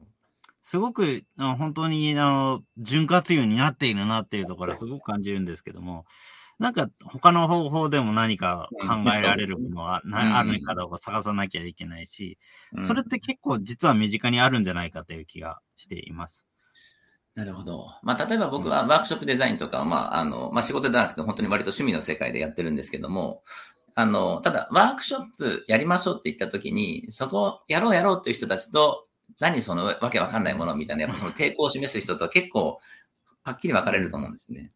[0.70, 6.06] すごく、本当に、あの、潤滑油になっているなっていうところはすごく感じるんですけども、
[6.60, 12.38] なんか他の方法でも何か考えられるものは、うん、あるかどうか探さなきゃいけないし、
[12.78, 16.46] うん、それって結構実は身近にあるんじゃないかという気がしています。
[17.34, 17.88] なるほど。
[18.04, 23.42] まあ、例えば僕はワークショップデザインとか、まあ、あの、まあ、仕事ではなくて本当に割と趣味の世界でやってるんですけども、
[23.96, 29.09] あの、ただ、ワークショップやりましょうって言った時に、そこやろうやろうっていう人たちと、
[29.40, 32.80] 何そのわけわかんないものみたいな、やっぱその抵抗を示す人とは結構、
[33.44, 34.72] はっきり分かれると思うんですね。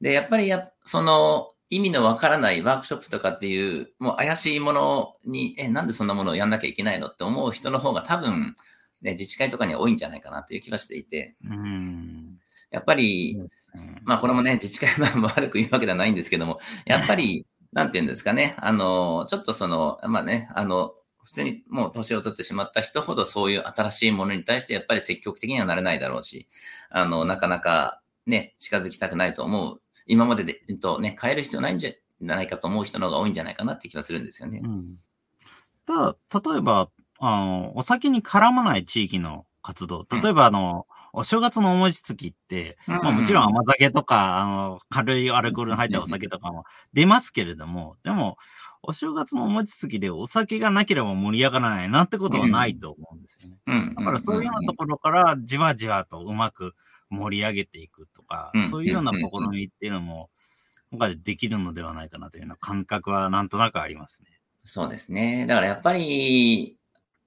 [0.00, 8.54] で、やっぱりや、その、意味のわからないワークショップとかっていう、もう怪しいものに、え、なんでそんなものをやんなきゃいけないのって思う人の方が多分、
[9.02, 12.38] ね、自治会とかには多いんじゃないかなという気はしていて、うん。
[12.70, 13.38] やっぱり、
[13.74, 20.94] うん、まあこれもね、自治会は 悪く言うわけではないんですけども、やっぱり、なんて言うんですかね、あの、ちょっとその、まあね、あの、
[21.30, 26.48] 普通にもう年を取ってしまった人ほどそういう新しいものに対してやっぱり積極的にはなれないだろうし、
[26.90, 29.80] あの、なかなかね、近づきたくないと思う。
[30.06, 34.60] 今までで、えっとね、変える必要ないんじゃないかと思う人の方が多いんじゃないかなって気がするんですよね。
[34.64, 34.96] うん。
[35.86, 36.90] ただ、例えば、
[37.20, 40.04] あの、お酒に絡まない地域の活動。
[40.10, 48.36] 例えば、あの、お正月のお餅つきって、まあもちろん甘酒とか、あの、軽いアルコールの入ったお酒とかも出ますけれども、でも、
[48.82, 53.94] お正月のお餅つきでお酒がなければ盛り上がらないなってことはないと思うんですよね。
[53.94, 56.74] だからそういうようなところからじわじわとうまく
[57.10, 59.18] 盛り上げていくとか、そういうような試
[59.50, 60.30] みっていうのも、
[60.90, 64.28] 今回できるのではないかなというような感覚はなんとなくありますね。
[64.64, 65.46] そうですね。
[65.46, 66.76] だからやっぱり、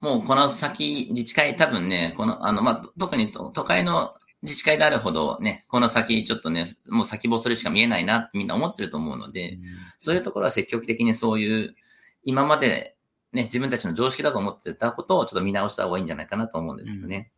[0.00, 9.62] もうこの先、自治会多分ね、この、あの、まあ、特に都会の自治会であるほどね、この先ちょっとね、もう先細りしか見えないなってみんな思ってると思うので、うん、
[9.98, 11.74] そういうところは積極的にそういう、
[12.24, 12.96] 今まで
[13.32, 17.32] ね、自分たちの常識だと思ってたことをちょっと見直した方がいいんじゃないかなと思うんですけどね。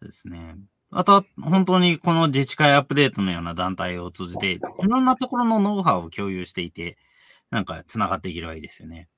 [0.00, 0.56] うん、そうですね。
[0.90, 6.96] あと、本当にこの自治会アップデートのような団体を通じて、いろんなところのノウハウを共有していて、
[7.50, 9.08] なんか繋がっていければいいですよね。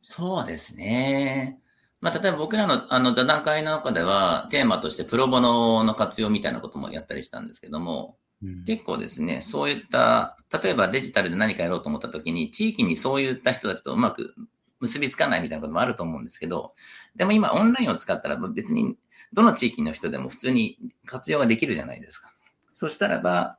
[0.00, 1.58] そうですね。
[2.00, 14.34] まあ、例えば僕らのあの座談会の中では、テーマとしてプロボノの活用みたいなこともやったりしたんですけども、うん、結構ですね、そういった、例えばデジタルで何かやろうと思った時に、地域にそういった人たちとうまく
[14.80, 16.74] 結びつかないみたいなこともあると思うんですけど、
[17.16, 18.96] でも今オンラインを使ったら別に
[19.32, 22.32] どの地域の人でも普通に活用ができるじゃないですか。
[22.74, 23.58] そしたらば、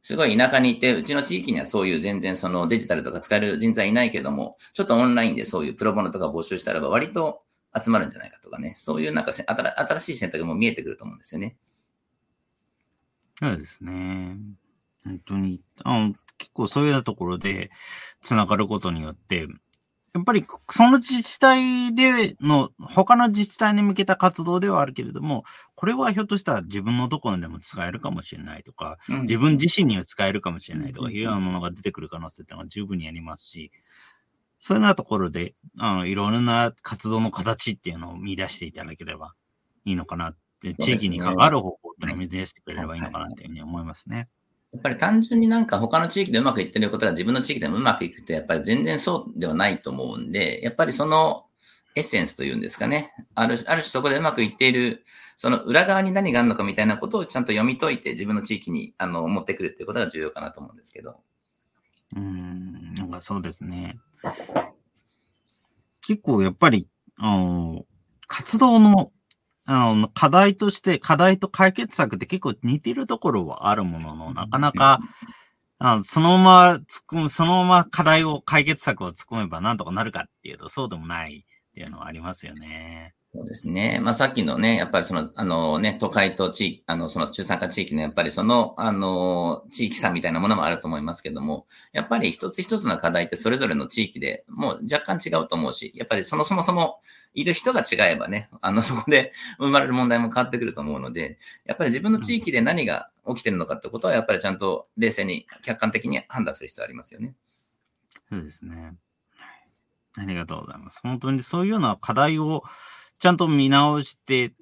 [0.00, 7.42] すごい田舎にいて、うちの地域にはそういう全然そのデジタルとか使える人材いないけども、ちょっとオンラインでそういうプロボノとか募集したらば割と
[7.82, 11.56] 集まるんじゃないかとかね、そういうなんか新しい選択も見えてくると思うんですよね。
[13.40, 14.36] そうですね。
[15.04, 17.70] 本当に、あの結構そういうところで
[18.22, 19.46] 繋がることによって、
[20.14, 25.42] やっぱり、その自治体での、他の自治体に向けた活動ではあるけれども、
[25.74, 33.72] これはひょっとしたら自分のところでも使えるかもしれないとか、うん、自分自身には使えるかもしれないとか、いうようなものが出てくる可能性っていうのは十分にありますし、
[34.64, 39.34] そういうようなところで、あの、いろんな活動の形っていうのを見出していただければ
[39.84, 44.30] いいのかなって、地域に関わる方法っていうのを見出してくれればいいのかなっていうふうに思いますね。
[44.72, 51.44] やっぱり単純になんか他の地域でうまくいってることが自分の地域でもうまくいくってやっぱり全然そうではないと思うんで、やっぱりその
[51.94, 53.12] エッセンスというんですかね。
[53.34, 55.04] ある、ある種そこでうまくいっている、
[55.36, 61.20] その裏側に何があるのかみたいなことをちゃんと読み解いて自分の地域にあの持ってくるっていうことが重要かなと思うんですけど。
[62.16, 63.98] うん、なんかそうですね。
[66.06, 67.86] 結構やっぱり、あの、
[68.26, 69.12] 活動の
[69.66, 75.00] あの、課題として、課題と解決策って結構似てるところはあるものの、なかなか、
[75.78, 83.14] あそのまま突っ込む、そのまま課題を、解決策を突っ込めばなんとかなるかっていうと、そうでもないっていうのはありますよね。
[83.34, 83.98] そうですね。
[84.00, 97.00] まあ、さっきのね、やっぱりその、あのね、都会と地域、あの、その中産化地域のやっぱりその、あの、地域差みたいなものもあると思いますけども、やっぱり一つ一つの課題ってそれぞれの地域でもう若干違うと思うし、やっぱりそのそもそも
[97.34, 107.34] いる人が違えばね、あの、そこで 生まれる問題も変わってくると思うので、やっぱり自分の地域で何が起きてるのかってことは、やっぱりちゃんと冷静に客観的に判断する必要ありますよね。
[108.30, 108.94] そうですね。
[110.16, 111.00] ありがとうございます。
[111.02, 112.62] 本当にそういうような課題を、
[113.24, 114.52] ちゃんと見直して、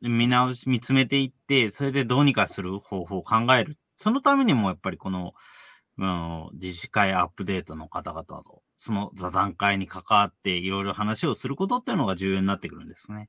[0.00, 3.78] 見直し、見つめていって、それでどうにかする方法を考える。
[3.96, 5.32] そのためにもやっぱりこの、
[5.98, 13.28] うん、自治会アップデートの方々と、その座談会に関わっていろいろ話をすることっていうのが重要になってくるんですね。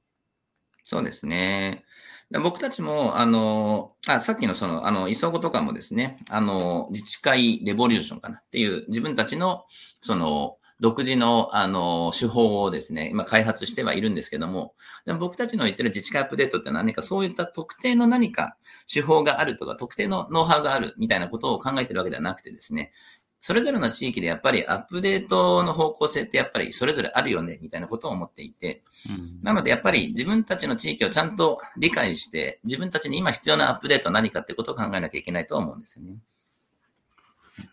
[0.83, 1.85] そうですね。
[2.29, 18.57] 僕たちも、あの、あ、さっきのその、あの、磯子とかもですね、あの、自治会レボリューションかなっていう自分たちの、その、独自の、あの、手法をですね、今開発してはいるんですけども、でも僕たちの言ってる自治会アップデートって何かそういった特定の何か
[18.93, 22.91] 手法があるとか、特定のノウハウがあるみたいなことを考えてるわけではなくてですね、
[23.39, 36.17] それぞれの地域でやっぱりアップデートの方向性ってやっぱりそれぞれあるよね、みたいなことを思っていて、うん、なのでやっぱり自分たちの地域をちゃんと理解して、自分たちに今必要なアップデートは何かってことを考えなきゃいけないと思うんですよね。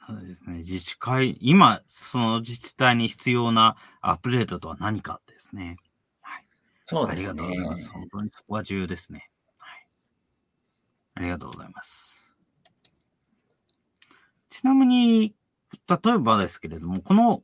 [0.06, 0.58] そうですね。
[0.58, 5.76] 自治会、今、その自治体に必要なアップデートとは何かですね。
[6.20, 6.46] はい。
[6.84, 7.42] そうですね。
[7.42, 7.90] ありがとうございます。
[7.92, 9.30] 本当にそこは重要ですね。
[9.58, 9.86] はい。
[11.14, 12.36] ありがとうございます。
[14.50, 15.34] ちなみに、
[15.88, 17.42] 例えばですけれども、この、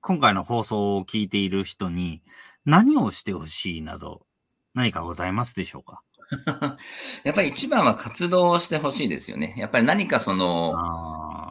[0.00, 2.22] 今回の放送を聞いている人に
[2.64, 4.26] 何をしてほしいなど、
[4.74, 6.02] 何かございますでしょうか？
[7.24, 9.54] やっぱり一番は活動をしてほしいですよね。
[9.58, 10.72] やっぱり何かその、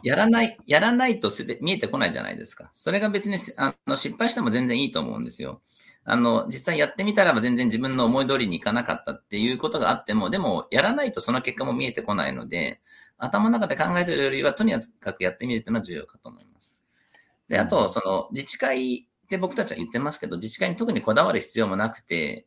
[0.02, 2.70] やらない、やらないとすべ見えてこないじゃないですか。
[2.74, 5.62] それが別にあの失敗しても全然いいと思うんですよ。
[6.04, 12.80] あの、実際やってみたらば全然自分の思い通りにいかなかったっていうことがあっても、でもやらないとその結果も見えてこないので、
[13.18, 16.76] 頭の中で考えてるよりはとにかくやってみるっていうのは重要かと思います。
[17.48, 22.46] で、あと、その自治会って僕たちは言ってますけど、自治会に特にこだわる必要もなくて、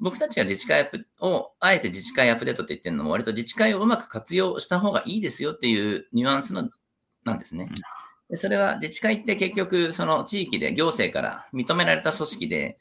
[0.00, 0.88] 僕たちが自治会
[1.20, 6.70] を、あえて自治会アップデートって言ってるのも、割と自治会をうまく活用した方がいいですよっていうニュアンスの、
[7.24, 7.68] なんですね。
[8.30, 12.78] でそれは自治会って結局、その地域で行政から認められた組織で、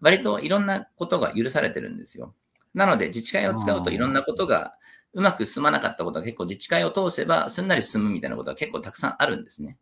[0.00, 2.34] 割といろんなことが許されてるんですよ。
[2.72, 4.74] なので、自治会を使うといろんなことが
[5.12, 9.76] うまく進まなかったことが結構自治会を通せばすんなり進むみたいなことが結構たくさんあるんですね。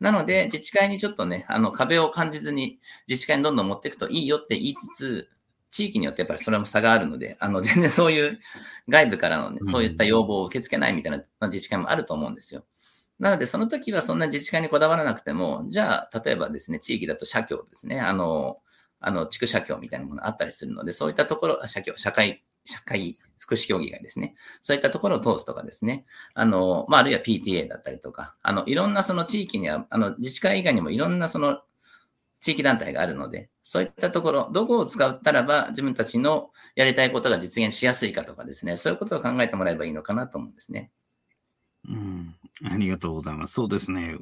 [0.00, 5.28] なので、自治会にちょっとね、あの壁を感じずに自治会にどんどん持っていくといいよって言いつつ、
[5.70, 8.38] 地域によってやっぱりそれも差があるので、あの、 全然そういう
[8.88, 12.64] 外部からのね、そういった要望を受け付けないみたいな自治会もあると思うんですよ。
[13.18, 18.58] なので、その時はそんな自治会にこだわらなくても、じゃあ、例えばですね、地域だと社協ですね、あの、
[18.98, 24.34] あの、地区社協みたいなものあったりするので、そういったところ、社協、社会、社会福祉協議会ですね。
[24.62, 26.04] そういったところを通すとかですね。
[26.34, 31.60] あの、まあ、あるいは PTA だったりとか、あの、いろんなその地域には、あの、自治会以外にもいろんなその
[32.40, 40.90] 地域団体があるので、そういったところ、どこを使ったらば自分たちのやりたいことが実現しやすいかとかですね、そういうことを考えてもらえばいいのかなと思うんですね。
[41.88, 42.34] うん、
[42.64, 43.54] ありがとうございます。
[43.54, 44.16] そうですね。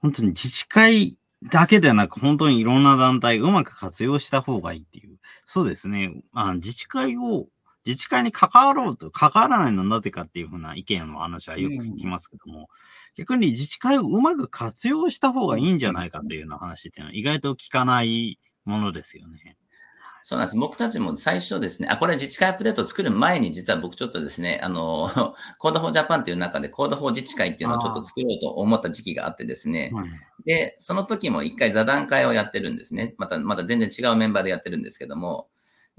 [0.00, 1.18] 本当に自治会
[1.50, 5.18] だけではなく、本当にいろんな団体うまく活用した方がいいっていう。
[5.44, 6.22] そうですね。
[6.32, 7.46] あ自治会を、
[7.84, 12.66] 自治会に関わろうと、関わらないのはなぜかっていうふうな意見の話はよく聞きますけども、うん
[13.14, 19.56] 逆に自治会をうまく活用した方がいいんじゃないかっていうような話っていうのは意外と聞かないものですよね。
[20.24, 20.56] そうなんです。
[20.56, 25.10] 僕たちも最初ですね、あ、これ自治会アップデートを作る前に実は僕ちょっとですね、あの、
[25.58, 29.92] Code for Japan っていう中で Code for 自治会っていうのをちょっと作ろうと思った時期があってですね、
[30.46, 33.16] で、その時も一回座談会をやってるんですね。
[33.18, 35.48] また、また全然違うメンバーでやってるんですけども、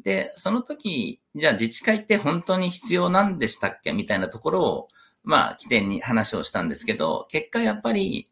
[0.02, 4.88] で、その時、じゃあ自治会って本当に必要なんでしたっけみたいなところを、
[5.24, 8.30] まあ、起点に話をしたんですけど、結果やっぱり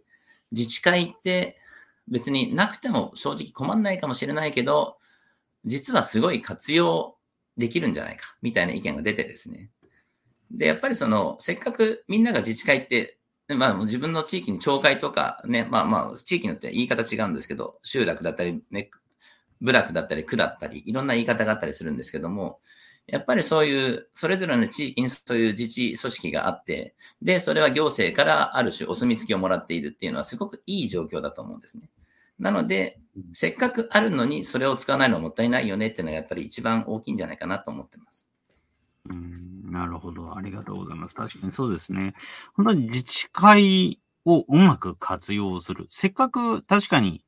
[0.52, 1.58] 自治会って
[2.08, 4.98] 別になくても正直困んないかもしれないけど、
[5.66, 7.18] 実はすごい活用
[7.58, 9.70] できるんじゃないか、みたいな意見が出てですね。
[10.52, 18.90] で、やっぱりその、せっかくみんなが自治会って、まあ自分の地域に町会とかね、まあまあ地域によって言い方違うんですけど、集落だったり、ね、
[19.62, 22.60] 部落だったり、区だったり、いろんな言い方があったりするんですけども、
[23.08, 31.90] やっぱりそういう、それぞれの地域にそういう自治組織があって、で、それは行政からある種お墨付きをもらっているっていうのはすごくいい状況だと思うんですね。
[32.40, 33.00] なので、
[33.34, 38.28] せっかくあるのにそれを使わないのはもったいないよねっていうのはやっぱり一番大きいんじゃないかなと思ってます。
[39.10, 40.36] うんなるほど。
[40.36, 41.16] ありがとうございます。
[41.16, 42.14] 確かにそうですね。
[42.56, 45.86] 本当に自治会をうまく活用する。
[45.90, 47.24] せっかく確かに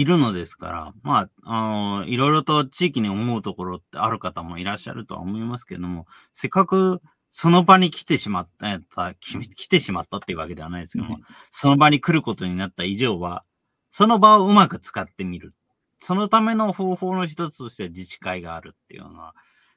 [0.00, 11.18] いるのですから、まあ、あの、いろいろと地域に思うところってある方もいらっしゃるとは思いますけども、せっかくその場に来てしまった、来てしまったっていうわけではないですけども、
[11.50, 13.44] その場に来ることになった以上は、
[13.90, 15.54] その場をうまく使ってみる。
[16.00, 19.34] そのための方法の一つとして自治会があるっていうのは、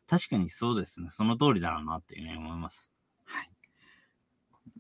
[0.07, 1.07] 確かにそうですね。
[1.09, 2.91] その通りだろうなっていうふうに思います。
[3.25, 3.49] はい。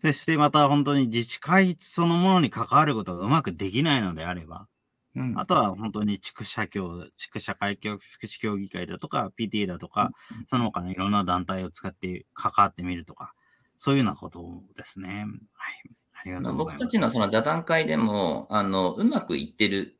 [0.01, 4.67] そしてまた本当に自治会そのものに関わることがうまくできないのであれば、
[5.15, 13.33] うん、あとは本当に地区社協、地区社会協福祉協議会だとか、PTA だとか、うん、その他のいろんな団体を使って関わってみるとか、
[13.77, 15.25] そういうようなことですね。
[15.53, 15.91] はい。
[16.13, 16.79] ありがとうございます。
[16.79, 19.97] 僕たちのその座談会でも、あの、うまくいってる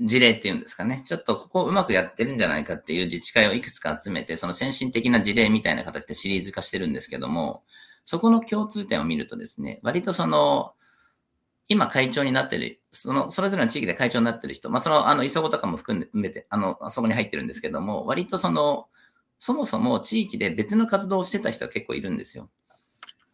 [0.00, 1.04] 事例っていうんですかね。
[1.06, 7.62] ちょっとここうまくやってるんじゃないかっていう自治会をいくつか集めて、その先進的な事例みたいな形でシリーズ化してるんですけども、
[8.04, 10.74] そこの共通点を見るとですね、割とその、
[11.68, 18.88] 今会長になってる、その、それぞれの地域で会長になってる人、まあ、その、あの、磯子とかも含めて、あの、そこに入ってるんですけども、割とその、
[19.38, 22.50] そもそも地域で別の活動をしてた人が結構いるんですよ。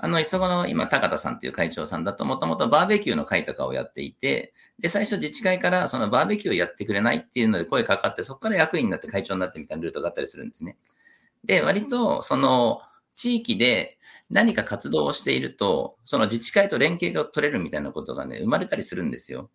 [0.02, 10.78] あの、磯子の今、高田さんっていう会長さんだと、もともとバーベキューの会とかをやっていて、で、最初自治会からそのバーベキューをやってくれないっていうので声かかって、そこから役員になって会長になってみたいなルートがあったりするんですね。
[11.44, 12.80] で、割と、その、
[13.14, 13.98] 地域で
[14.30, 19.50] 何か活動をしていると、その自治会と連携が取れるみたいなことがね、生まれたりするんですよ。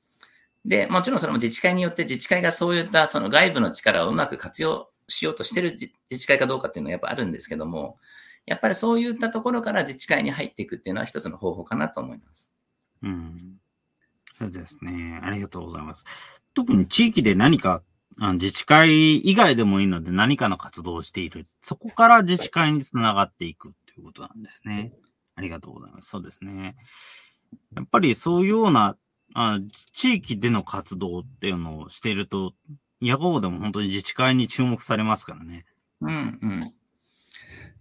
[0.65, 7.97] で、もちろんそれも自治会によって自治会がそういったその外部の力をうまく活用しようとしてる自治会かどうかっていうのはやっぱあるんですけども、
[8.45, 12.49] やっぱりそういったところから自治会に入っていくっていうのは一つの方法かなと思います。
[13.01, 13.57] うん。
[14.37, 15.19] そうですね。
[15.23, 16.03] ありがとうございます。
[16.53, 17.83] 特に地域で何か
[18.17, 21.47] 自治会以外でもいいので何かの活動をしている。
[21.61, 24.93] そこから自治会につながっていくということなんですね。
[25.35, 26.09] ありがとうございます。
[26.09, 26.75] そうですね。
[27.75, 28.97] やっぱりそういうような、
[29.33, 29.59] あ
[29.91, 32.53] 地域での活動っていうのをしていると、
[33.01, 35.65] 野号でも本当に自治会に注目されますからね。
[36.01, 36.73] うんうん。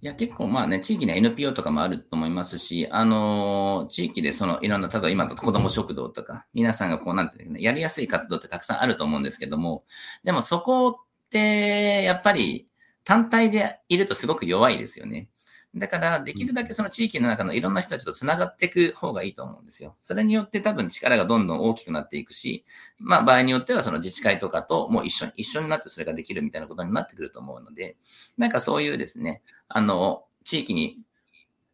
[0.05, 9.85] いや、結構まあね、地域には NPO とかもあると思いますし、あのー地域でそのいろんな、例えば今だと子供食堂とか、皆さんがこうなんていうね、やりやすい活動ってたくさんあると思うんですけども、
[10.23, 10.95] でもそこっ
[11.31, 12.69] て、やっぱり
[13.05, 15.31] 単体でいるとすごく弱いですよね。
[15.77, 19.97] だから、できるだけその地域の中のいろんな人たちと繋がっていく方がいいと思うんですよ。
[20.05, 22.65] それによって多分力がどんどん大きくなっていくし、
[22.99, 27.97] まあ場合によってはその自治会とかともう一緒に、一緒になってそれができるみたいなことになってくると思うので、
[28.39, 30.99] なんかそういうですね、あの、地域に、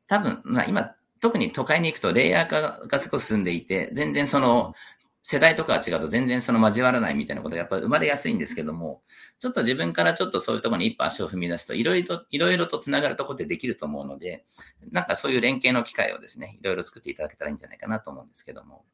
[0.07, 4.75] 多分、まあ今、特に都会に行くとレイヤー化がすごく進んでいて、全然その、
[5.23, 9.03] 世代とかは違うと全然その交わらないみたいなことがやっぱり生まれやすいんですけども、
[9.39, 14.47] ちょっと自分からちょっとそういうところに一歩足を踏み出すと、いろいろと、いろいろと繋がるところってできると思うので、
[14.91, 18.85] なんかそういう連携の機会をですね、いろいろ作っていただけたらいいんじゃないかなと思うんですけども。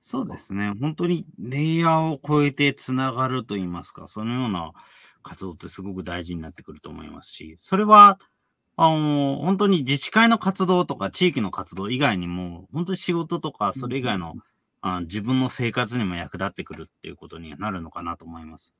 [0.00, 0.72] そうですね。
[0.80, 4.72] 本当にレイヤーを超えてつながると言いますか、そのような
[5.22, 8.18] 活動ってすごく大事になってくると思いますし、それは、
[8.76, 14.34] あの、本当に自治会の活動とか地域の活動以外にも、本当に仕事とかそれ以外の、
[14.82, 18.74] あ自分の生活にも役立ってくるっていうことになるのかなと思います。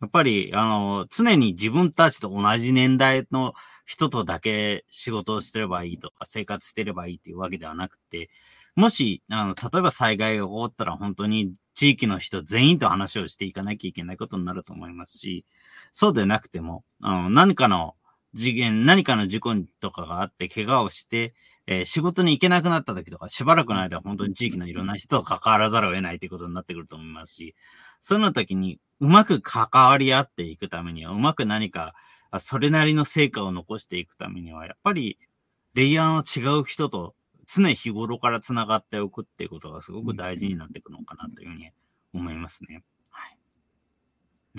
[0.00, 3.54] やっぱり、あの、常に自分たちと同じ年代の
[3.86, 8.28] 人とだけ仕事をしてればいいとか、生活してればいいっていうわけではなくて、
[8.74, 15.46] もし、あの、例えば災害が起こったら本当に地域の人全員と話をしていかなきゃいけないことになると思いますし、
[15.92, 17.94] そうでなくても、あの、何かの
[18.36, 21.34] 次元、何かの事故とかがあって怪我をして、
[21.66, 27.54] えー仕事に行けなくなった時とか、しばらくの間本当に地域のいろんな人と関わらざるを得ないということになってくると思いますし、
[28.00, 31.94] その時にうまく関わり合っていくためには、うまく何か、
[32.30, 35.18] あそれなりの成果を残していくためには、やっぱり、
[35.74, 37.14] レイヤーの違う人と
[37.46, 41.70] 常日頃から繋がっておくっていうことがすごく大事になっていくのかなというふうに
[42.12, 42.82] 思いますね。
[43.10, 43.38] はい。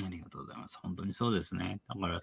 [0.05, 0.79] ありがとうございます。
[0.81, 1.79] 本当にそうですね。
[1.87, 2.21] だから、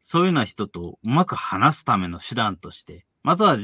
[0.00, 3.58] そういうような人とうまく話すための手段として、まずは、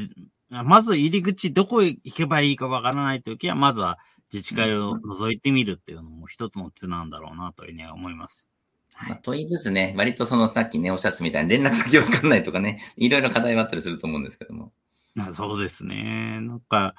[0.50, 3.98] まず入り口どこへ行けばいいかわからないときは、まずは
[4.32, 8.48] 自治会を覗いてみるっていうのも一つの手なんだろうなというふうには思います。
[8.94, 14.72] はいまあ、と言いつつね、割とそのさっきね、おっしゃってたみたいに連絡先わかんないとかね、 いろいろ課題はあったりすると思うんですけども。
[15.14, 16.40] まあそうですね。
[16.40, 16.94] なんか、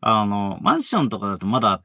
[0.00, 1.82] あの、マンションとかだとまだ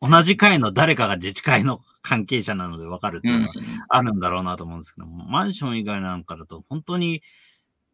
[0.00, 3.52] 同じ階の誰かが自治会の関係者なのでわかるっていうのは
[3.88, 7.22] あるんだろうなと思うんですけども、マンション以外なんかだと本当に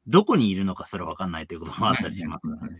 [0.06, 2.66] どこにいるのかそれわかんないということもあったりしますので。
[2.68, 2.76] うん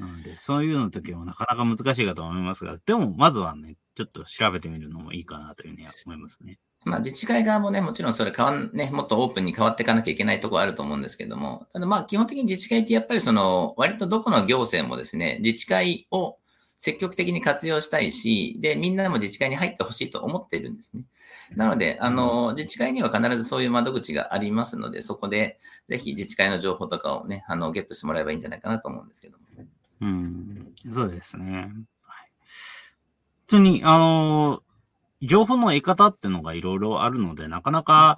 [0.00, 6.58] なので、そういうの時はなかなか難しいかと思いますが、でもまずはね、ちょっと調べてみるのもいいかなというふうには思いますね。
[6.84, 16.38] まあ自治会側もね、もちろんそれ変わん、ね、もっとオープンに変わっていかなきゃいけないところあると思うんですけども、ただまあ基本的に自治会ってやっぱりその、割とどこの行政もですね、自治会を
[16.80, 21.04] 積極的に活用したいし、で、みんなも自治会に入ってほしいと思ってるんですね。
[21.54, 25.58] なので、あの、自治会には必ずそういう窓口がありますので、そこで
[25.90, 29.44] ぜひ自治会の情報とかをね、あの、ゲットしてもらえばいいんじゃないかなと思うんですけども。
[30.00, 31.70] うん、そうですね。
[32.02, 32.30] はい。
[33.46, 34.62] 普通に、あの、
[35.20, 38.16] 情報の得方っていうのがいろいろあるので、なかなか、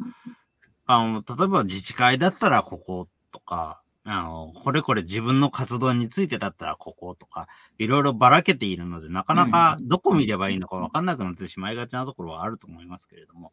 [0.86, 7.46] あの、例えば自治会だったらこことか、あの、これこれ自分の活動についてだったらこことか、
[7.78, 13.52] いろいろばらけているので、なかなかどこ見ればいいのかわかんなくなってしまいがちなところはあると思いますけれども、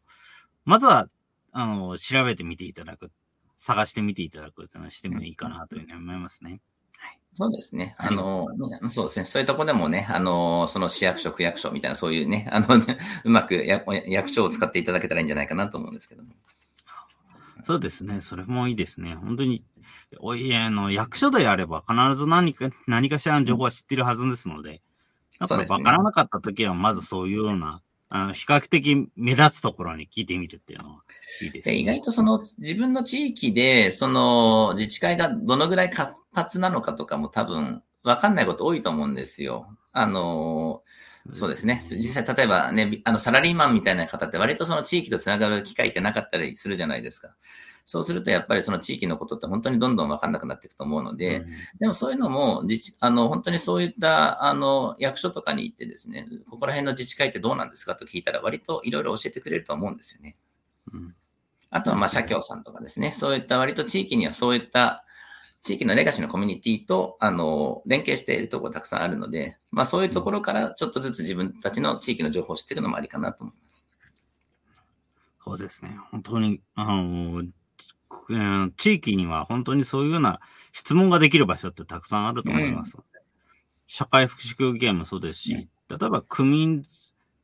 [0.64, 1.08] まずは、
[1.52, 3.10] あの、調べてみていただく、
[3.58, 6.60] 探してみていただくっていうのはしてもいいかなというふうに思いますね。
[7.32, 7.94] そうですね。
[7.96, 8.48] あの、
[8.88, 9.24] そうですね。
[9.24, 12.66] そういうとこでもね、あの、その市役所、区役所みたいな、そういうね、あの、
[13.24, 16.30] うまくや役所を使っていただけたらいいんじゃないかなと思うんですけども。
[17.64, 18.20] そうですね。
[18.20, 19.14] それもいいですね。
[19.14, 19.64] 本当に、
[20.18, 24.82] おいあの、役所であれば必ず何か、何かしらの情報は知ってるはずですので、
[25.38, 31.02] だから分からなかった時は、まずそういうような、あの、比較的目立つところに聞いてみるっていうのは
[31.42, 39.66] いいです、ね、で意外とその自分の地域で、その自治会がどのぐらい活発なのかとかも多分分かんないこと多いと思うんですよ。
[39.92, 40.82] あの、
[41.32, 41.80] そうですね。
[41.82, 47.34] 実際、例えばね、あの、サラリーマンみたいな方って割とその地域と繋がる機会ってなかったりするじゃないですか。
[47.84, 51.46] そうするとやっぱりその地域のことって本当にどんどん分かんなくなっていくと思うので、うん、
[51.80, 60.36] でもそういうのも自治、あの、本当にそういった、あの、役所とかに行ってですね、ここら辺の自治会ってどうなんですかと聞いたら割といろいろ教えてくれると思うんですよね。
[60.92, 61.14] うん、
[61.70, 65.04] あとは、まあ、社協さんとかですね、そういった割と地域にはそういった
[65.62, 73.86] 地域のレガシーのコミュニティと、あの、連携しているところたくさんあるので、まあそういうところからちょっとずつ自分たちの地域の情報を知っていくのもありかなと思います。
[75.44, 75.98] そうですね。
[76.10, 77.42] 本当に、あの、
[78.28, 80.40] うん、地域には本当にそういうような
[80.72, 83.22] 質問ができる場所ってたくさんあると思いますので、うん、
[83.86, 86.84] 社会福祉協議会もそうですし、例えば区民、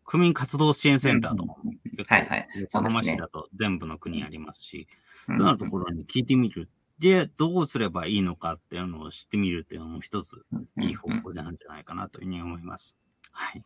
[0.05, 1.59] 区民活動支援センターとかも、
[2.07, 2.47] はいはい。
[2.61, 4.87] 横浜市だと全部の国ありますし、
[5.27, 6.69] そんなところに聞いてみる。
[6.99, 10.45] で、どうすればいいのかっていうのを知ってみるっていうのも一つ
[10.81, 12.97] いい方法なんじゃないかなというふうに思います。
[13.33, 13.63] はい。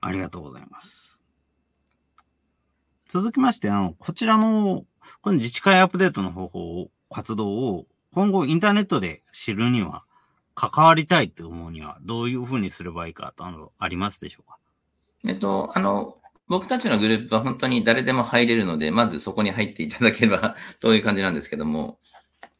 [0.00, 1.20] ありがとうございます。
[3.08, 4.84] 続きまして、あの、こちらの、
[5.22, 10.04] この自治会アップデートの方法、活動を今後インターネットで知るには、
[10.56, 14.58] 関わりたいと思うには、どういうふうにすればいいかと、あの、ありますでしょうか？
[15.26, 16.16] えっと、あの、
[16.46, 21.98] 僕たちのグループは本当に誰でも入れるので、まずそこに入っていただければ という感じなんですけども、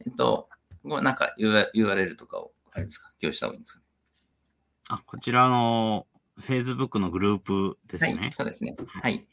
[0.05, 0.49] えっと、
[0.83, 3.81] なんか URL とかを、あれですか、共有した方がいいんですか
[4.89, 6.05] あ、こちらの
[6.39, 8.13] Facebook のグループですね。
[8.15, 8.75] はい、そうですね。
[8.85, 9.25] はい。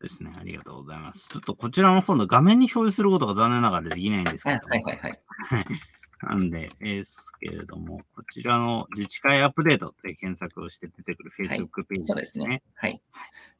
[0.00, 0.32] ですね。
[0.38, 1.28] ありがとうございます。
[1.28, 4.66] ちょっとこちらの方の画面に表示することが残念ながらできないんですけど。
[4.66, 5.20] はいはいはい。
[6.22, 12.04] なんで、ですけれども、こちらの自治会アップデートって検索をして出てくる Facebook ページですね。
[12.04, 12.62] はい、そうですね。
[12.74, 13.02] はい。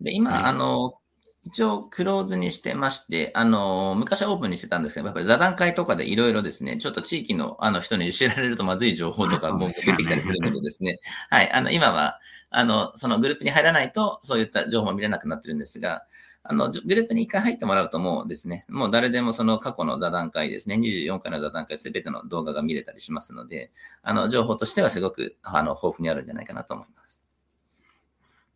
[0.00, 0.98] で、今、あの、
[1.42, 10.98] 一応クローズにしてまして、あの、昔はオープンにしてたんですけど、やっぱり座談会とかでいろいろですね、ちょっと地域のあの人に知られるとまずい情報とかも出てきたりするのでですね、
[11.30, 12.20] はい、あの、今は、
[12.50, 16.04] あの、そのグループに入らないと、そういった情報を見れなくなってるんですが、
[16.42, 23.70] あの、グループに一回入ってもらうともうですね、もう誰でもその過去の座談会ですね、24回の座談会すべての動画が見れたりしますので、
[24.02, 27.19] あの、情報としてはすごく、あの、豊富にあるんじゃないかなと思います。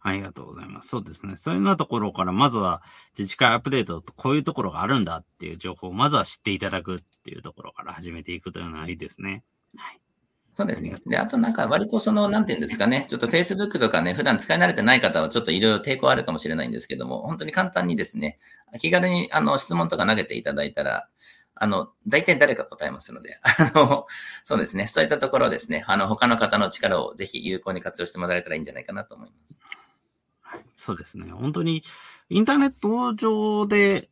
[0.04, 0.90] ありがとうございます。
[0.90, 1.36] そうですね。
[1.36, 2.82] そういうようなところから、まずは
[3.18, 9.44] 自治会アップデートこういうところがあるんだっていう情報をまずは知っていただくっていうところから始めていくというのはいいですね。
[9.78, 10.00] はい。
[10.52, 10.94] そうですね。
[11.06, 18.36] で、あとなんか割とその、なんていうんですかね、ちょっと Facebook とかね、普段使い慣れてない方はちょっといろいろ抵抗あるかもしれないんですけども、本当に簡単にですね、
[18.78, 21.08] 気軽にあの質問とか投げていただいたら、
[21.56, 24.06] あの、大体誰か答えますので、 あの、
[24.44, 29.60] そうですね、そういったところですね、あの、他の方の力をぜひ有効に活用してもらえたらいいんじゃないかなと思います。
[30.76, 31.30] そうですね。
[31.30, 31.82] 本当に、
[32.28, 34.10] インターネット上で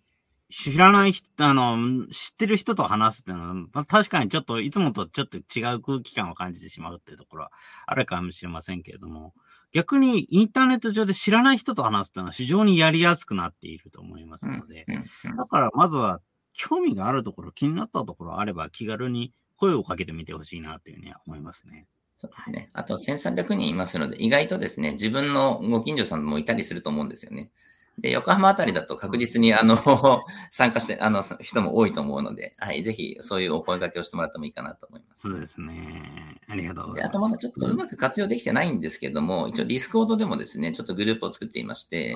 [0.51, 7.53] 知らない人、あの、知ってる人と話すっていうのは、まあ、確かにちょっと、いつもとちょっと違う空気感を感じてしまうっていうところは
[7.87, 9.35] あるかもしれませんけれども、
[9.73, 14.85] 逆にインターネット上で知らない人と話すっていうのは非常にやりやすくなっていると思いますので、
[15.37, 16.21] だからまずは
[16.53, 21.87] 興味があるところ、気になったところあれば気軽に声をかけてみてほしいなというふうには思いますね。
[22.23, 22.71] そうですね。
[22.73, 27.51] あと1300人いますので、意外とですね、自分のご近所さんもいたりすると思うんですよね。
[27.99, 29.77] で、横浜あたりだと確実にあの、
[30.53, 35.29] 参加して、あの、人も多いと思うので、はい、ぜひそういうお声掛けをしてもらってもいいかなと思います。
[35.29, 36.41] そうですね。
[36.47, 37.13] ありがとうございます。
[37.13, 42.15] で、あとまだちょっとうまく活用できてないんですけども、一応 Discord でもですね、ちょっとグループを作っていまして、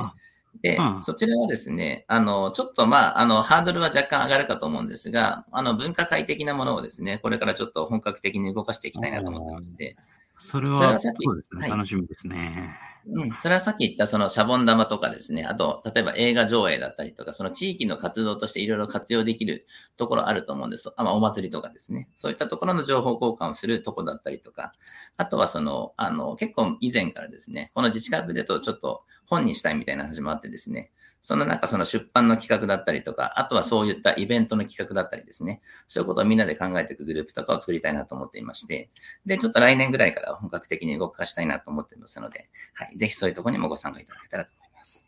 [0.63, 9.97] で、うん、そちらはですね、あの、ちょっとまあ、あの、ハードルは若干上がるかと思うんですが、あの、分科会的なものをですね、これからちょっと本格的に動かしていきたいなと思ってまして、
[10.39, 12.77] それは、それはさっきそうですね、はい、楽しみですね。
[13.09, 20.93] うん、それはさっき言ったそのシャボン玉とかですね、あと、例えば映画上映だったりとか、その地域の活動としていろいろ活用できるところあると思うんです。
[20.97, 22.09] あまあ、お祭りとかですね。
[22.17, 24.73] そういったところの情報交換をするとこだったりとか、
[25.17, 30.91] あとはその、あの、結構以前からですね、この自治会部でとちょっと本にしたいみたいな話もあってですね、
[31.27, 38.91] そのなんかその出版の企画だったりとか、あとはそういったイベントの企画だったりですね、そういうことをみんなで考えていくグループとかを作りたいなと思っていまして、
[39.27, 45.05] で、ちょっと来年ぐらいから本格的に動かしたいなと思っていますので、はい、ぜひそういうところにもご参加いただけたらと思います。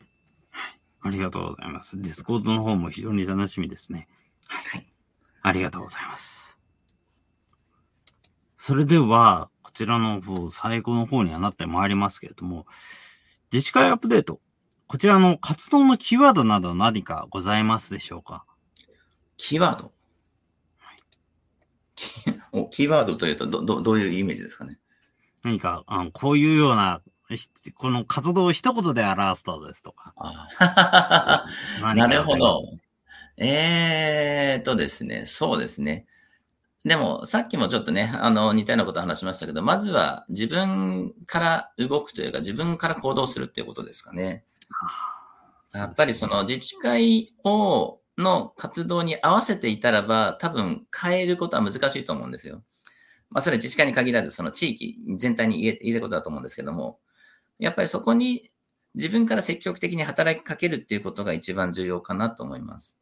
[0.51, 2.03] はい、ありがとうございます。
[2.03, 4.09] Discord の方も非常に楽しみですね。
[4.49, 4.93] はい。
[5.43, 6.59] ありがとうございます。
[8.59, 12.67] それでは、こちらの方、最後の方にはなってまいりますけれども、
[13.53, 14.41] 自治会アップデート、
[14.89, 18.47] こちらの活動のキーワードなど何かございますでしょうか？
[19.37, 19.93] キーワード、
[20.79, 20.97] はい、
[22.53, 24.79] おキーワードというとど、ど、どういうイメージですかね？
[25.43, 27.03] 何か、あのこういうような、
[27.75, 30.15] この活動を一言で表すとですとか。
[31.95, 32.63] なるほど。
[33.37, 36.07] えーとですね、そうですね。
[36.85, 44.45] でも、さっきもちょっとね、あの、似たようなこと話しましたけど、まずは自分から動くというか、自分から行動するっていうことですかね。
[45.73, 52.65] やっぱりその自治会を、の活動に合わせていたらば、多分変えることは難しいと思うんですよ。
[53.31, 56.99] まあ、それ自治会に限らず、その地域全体に言えることだと思うんですけども、
[57.59, 58.51] やっぱりそこに
[58.95, 62.99] 自分から積極的に働きかけるっていうことが一番重要かなと思います。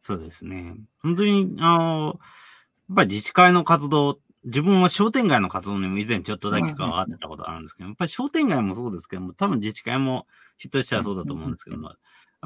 [0.00, 0.76] そうですね。
[1.02, 10.26] 本当に、あの、やっぱり自治会の活動っ自分は商店街の活動にも以前ちょっとだけ関わってたことあるんですけど、やっぱり商店街もそうですけども、多分自治会も
[10.56, 11.94] 人としてはそうだと思うんですけども、や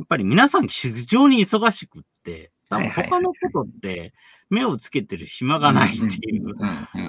[0.03, 4.13] っぱり皆さん非常に忙しくって、多分他のことって
[4.51, 6.55] 目をつけてる暇がないっていう。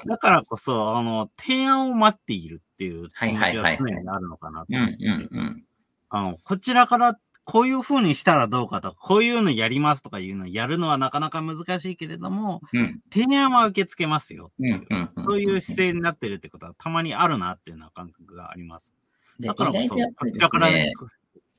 [0.08, 5.64] だからこそ、あの、提案を待っているっていう気持ちはいはいはいは常にあるのかなとうん思って
[6.10, 14.52] あの、こちらからこういう風にしたらどうかとか、こういうのやりますとかいうのをやるのはなかなか難しいけれども、うん提案は受け付けますよ。
[14.60, 18.92] うんうんうんそういう姿勢になってるってことはたまにあるなっていうような感覚があります。
[19.40, 20.94] だからこそ、外とやっぱりでこちらからね、、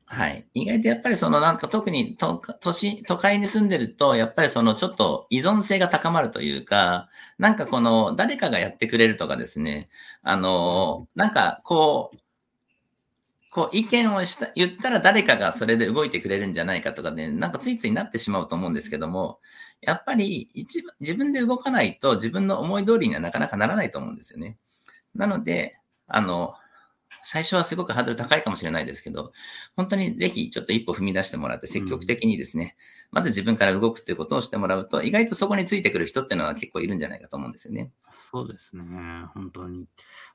[0.09, 0.47] はい。
[0.55, 7.09] 意外とやっぱりそのなんか特に都都市、都会に住んでると、やっぱりそのちょっと依存性が高まるというか、
[7.39, 9.87] なんかこの誰かがやってくれるとかですね、
[10.23, 12.19] あの、なんかこう、
[13.57, 19.41] こう意見をした、言ったら誰かがそれで動いてくれるんじゃないかとかね、なんかついついなってしまうと思うんですけども、
[19.81, 24.59] やっぱり一番自分で動かないと自分の思い通りにはなかなかならないと思うんですよね。
[25.15, 26.53] なので、あの、
[27.23, 29.33] 最初はすごくハードル高いかもしれないですけど、
[29.75, 32.77] 本当にぜひちょっと一歩踏み出してもらって積極的にですね、
[33.11, 37.91] まず自分から動くっていうことをしてもらうと、意外とそこについてくる人っていうのは結構いるんじゃないかと思うんですよね。
[38.31, 38.85] そうですね。
[39.33, 39.87] 本当に。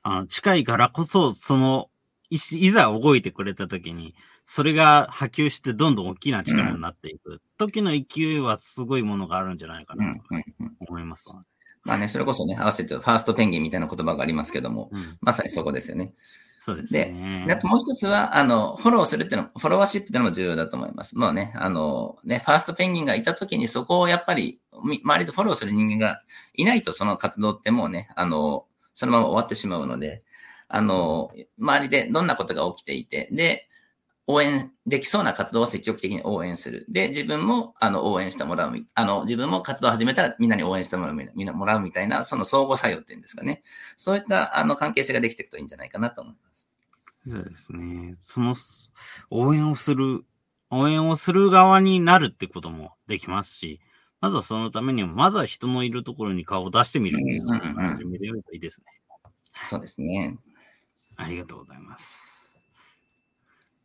[0.02, 1.88] あの、近いからこそ、その、
[2.32, 4.14] いしいざ動いてくれた時に、
[4.46, 10.22] それが波及してどんどん大きな力になっていく、時の勢いはすごいものがあるんじゃないかう、なんと。
[10.88, 11.44] 思いますわ。
[11.84, 15.00] まあね、それこそね、合わせてファーストペンギンみたいな言葉がありますけども、うん。
[15.20, 16.14] まさにそこですよね。
[16.60, 17.44] そうですね。
[17.46, 21.18] であともう一つは、あの、フォローするっていうの、フォロワーシップっていうのも重要だと思います。
[21.18, 26.20] もうね、あの、ね、ファーストペンギンがいた時にそこをやっぱり、み周りでフォローする人間が
[26.54, 30.22] いないとその活動ってもうね、あの、そのまま終わってしまうので、
[30.74, 33.68] あの、周りでどんなことが起きていて、で、
[34.26, 36.86] 応援できそうな活動を積極的に応援する。
[36.88, 38.86] で、自分も、あの、応援してもらうみ。
[38.94, 43.60] あの、自分も活動を始めたらみんなに応援してもらうみ、みんなもらうみたいな、その相互作用っていうんですかね。
[43.98, 46.66] そういった、あの、関係性ができていくといいんじゃないかなと思います。
[47.28, 48.16] そうですね。
[48.22, 48.56] その、
[49.28, 50.24] 応援をする、
[50.70, 53.80] 応援をする側になるってこともできますし、
[54.22, 58.86] まずはそのためにも、まずは人のいるところに顔を出してみるっていうのをうんうんうん始めてみるといいですね。
[59.64, 60.38] そうですね。
[61.16, 62.28] ありがとうございます。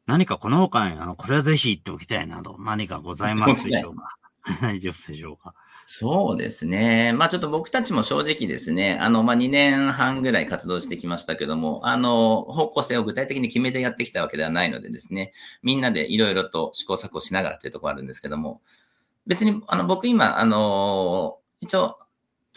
[0.05, 4.17] 何かこの他に、あの、これはぜひ言っておきたいなど、何かございますでしょうか？
[4.61, 5.53] 大丈夫でしょうか？
[5.89, 7.13] そうですね。
[7.13, 15.31] まあちょっと僕たちも正直ですね、あの、まあ2年半ぐらい活動してきましたけども、あの、方向性を具体的に決めてやってきたわけではないのでですね、
[15.63, 18.61] みんなでいろいろと試行錯誤しながらというところあるんですけども、
[19.27, 21.97] 別に、あの、僕今、あの、一応、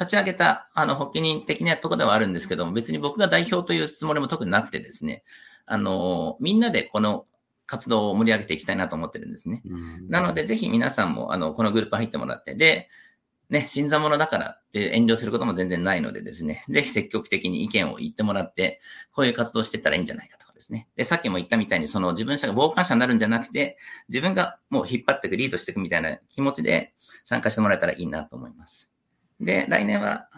[0.01, 5.23] 立ち上げた、あの、発起人的なところではあるんですけども、別に僕が代表というつもりも特になくてですね、
[5.67, 7.27] あの、みんなでこの
[7.67, 9.63] 活動を盛り上げていきたいなと思ってるんですね。
[9.67, 12.89] うんなので、ぜひ皆さんも、あの、このグループ入ってもらって、で、
[13.51, 18.81] ね、新参者だからって遠慮することも全然ないのでですね、ぜひ積極的に意見を言ってもらって、
[19.13, 20.89] こういう活動していったらいいんじゃないかとかですね。
[20.97, 23.77] で、さっきも言ったみたいに、その自分者が傍観者になるんじゃなくて、
[24.09, 26.95] 自分がもう引っ張っていく、リードしていくみたいな気持ちで
[27.25, 28.91] 参加してもらえたらいいなと思います。
[29.41, 30.29] で、来年は、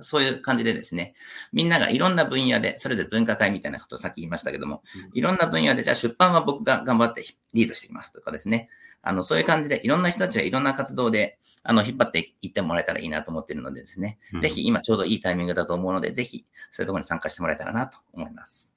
[0.00, 1.14] そういう感じでですね、
[1.52, 7.22] みんながいろんな分野で、それぞれ分科会みたいなことをさっき言いましたけども、いろんな分野で、じゃあ出版は僕が頑張って
[7.52, 8.68] リードしていきますとかですね。
[9.02, 14.18] あの、そういう感じで、いろんな人たちがいろんな活動で、あの、引っ張っていってもらえたらいいなと思っているのでですね。
[14.32, 18.72] うんぜひ、今ちょうどいいタイミングだと思うので、ぜひ、そういうところに参加してもらえたらなと思います。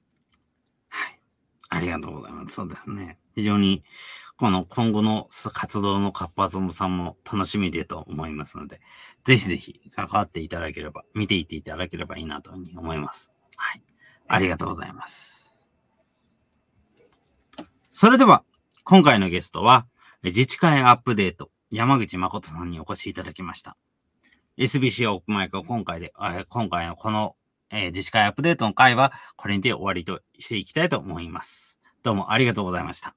[1.68, 2.54] ありがとうございます。
[2.54, 3.18] そうですね。
[3.34, 3.82] 非常に、
[4.38, 8.80] この今後の活動の活発さも楽しみでと思いますので、
[9.24, 13.30] ぜひぜひ関わっていただければ、見ていていただければいいなというふうに思います。
[13.56, 13.82] はい。
[14.28, 15.36] ありがとうございます。
[17.92, 18.44] それでは、
[18.84, 19.86] 今回のゲストは、
[20.22, 23.78] 自治会アップデート、山口誠さんにお越しいただきました。
[24.58, 26.12] SBC オープンマイクを今回で、
[26.50, 27.36] 今回のこの、
[27.70, 31.78] えー自治会アップデートの回は、これにて終わりとしていきたいと思います。
[32.02, 33.16] どうもありがとうございました。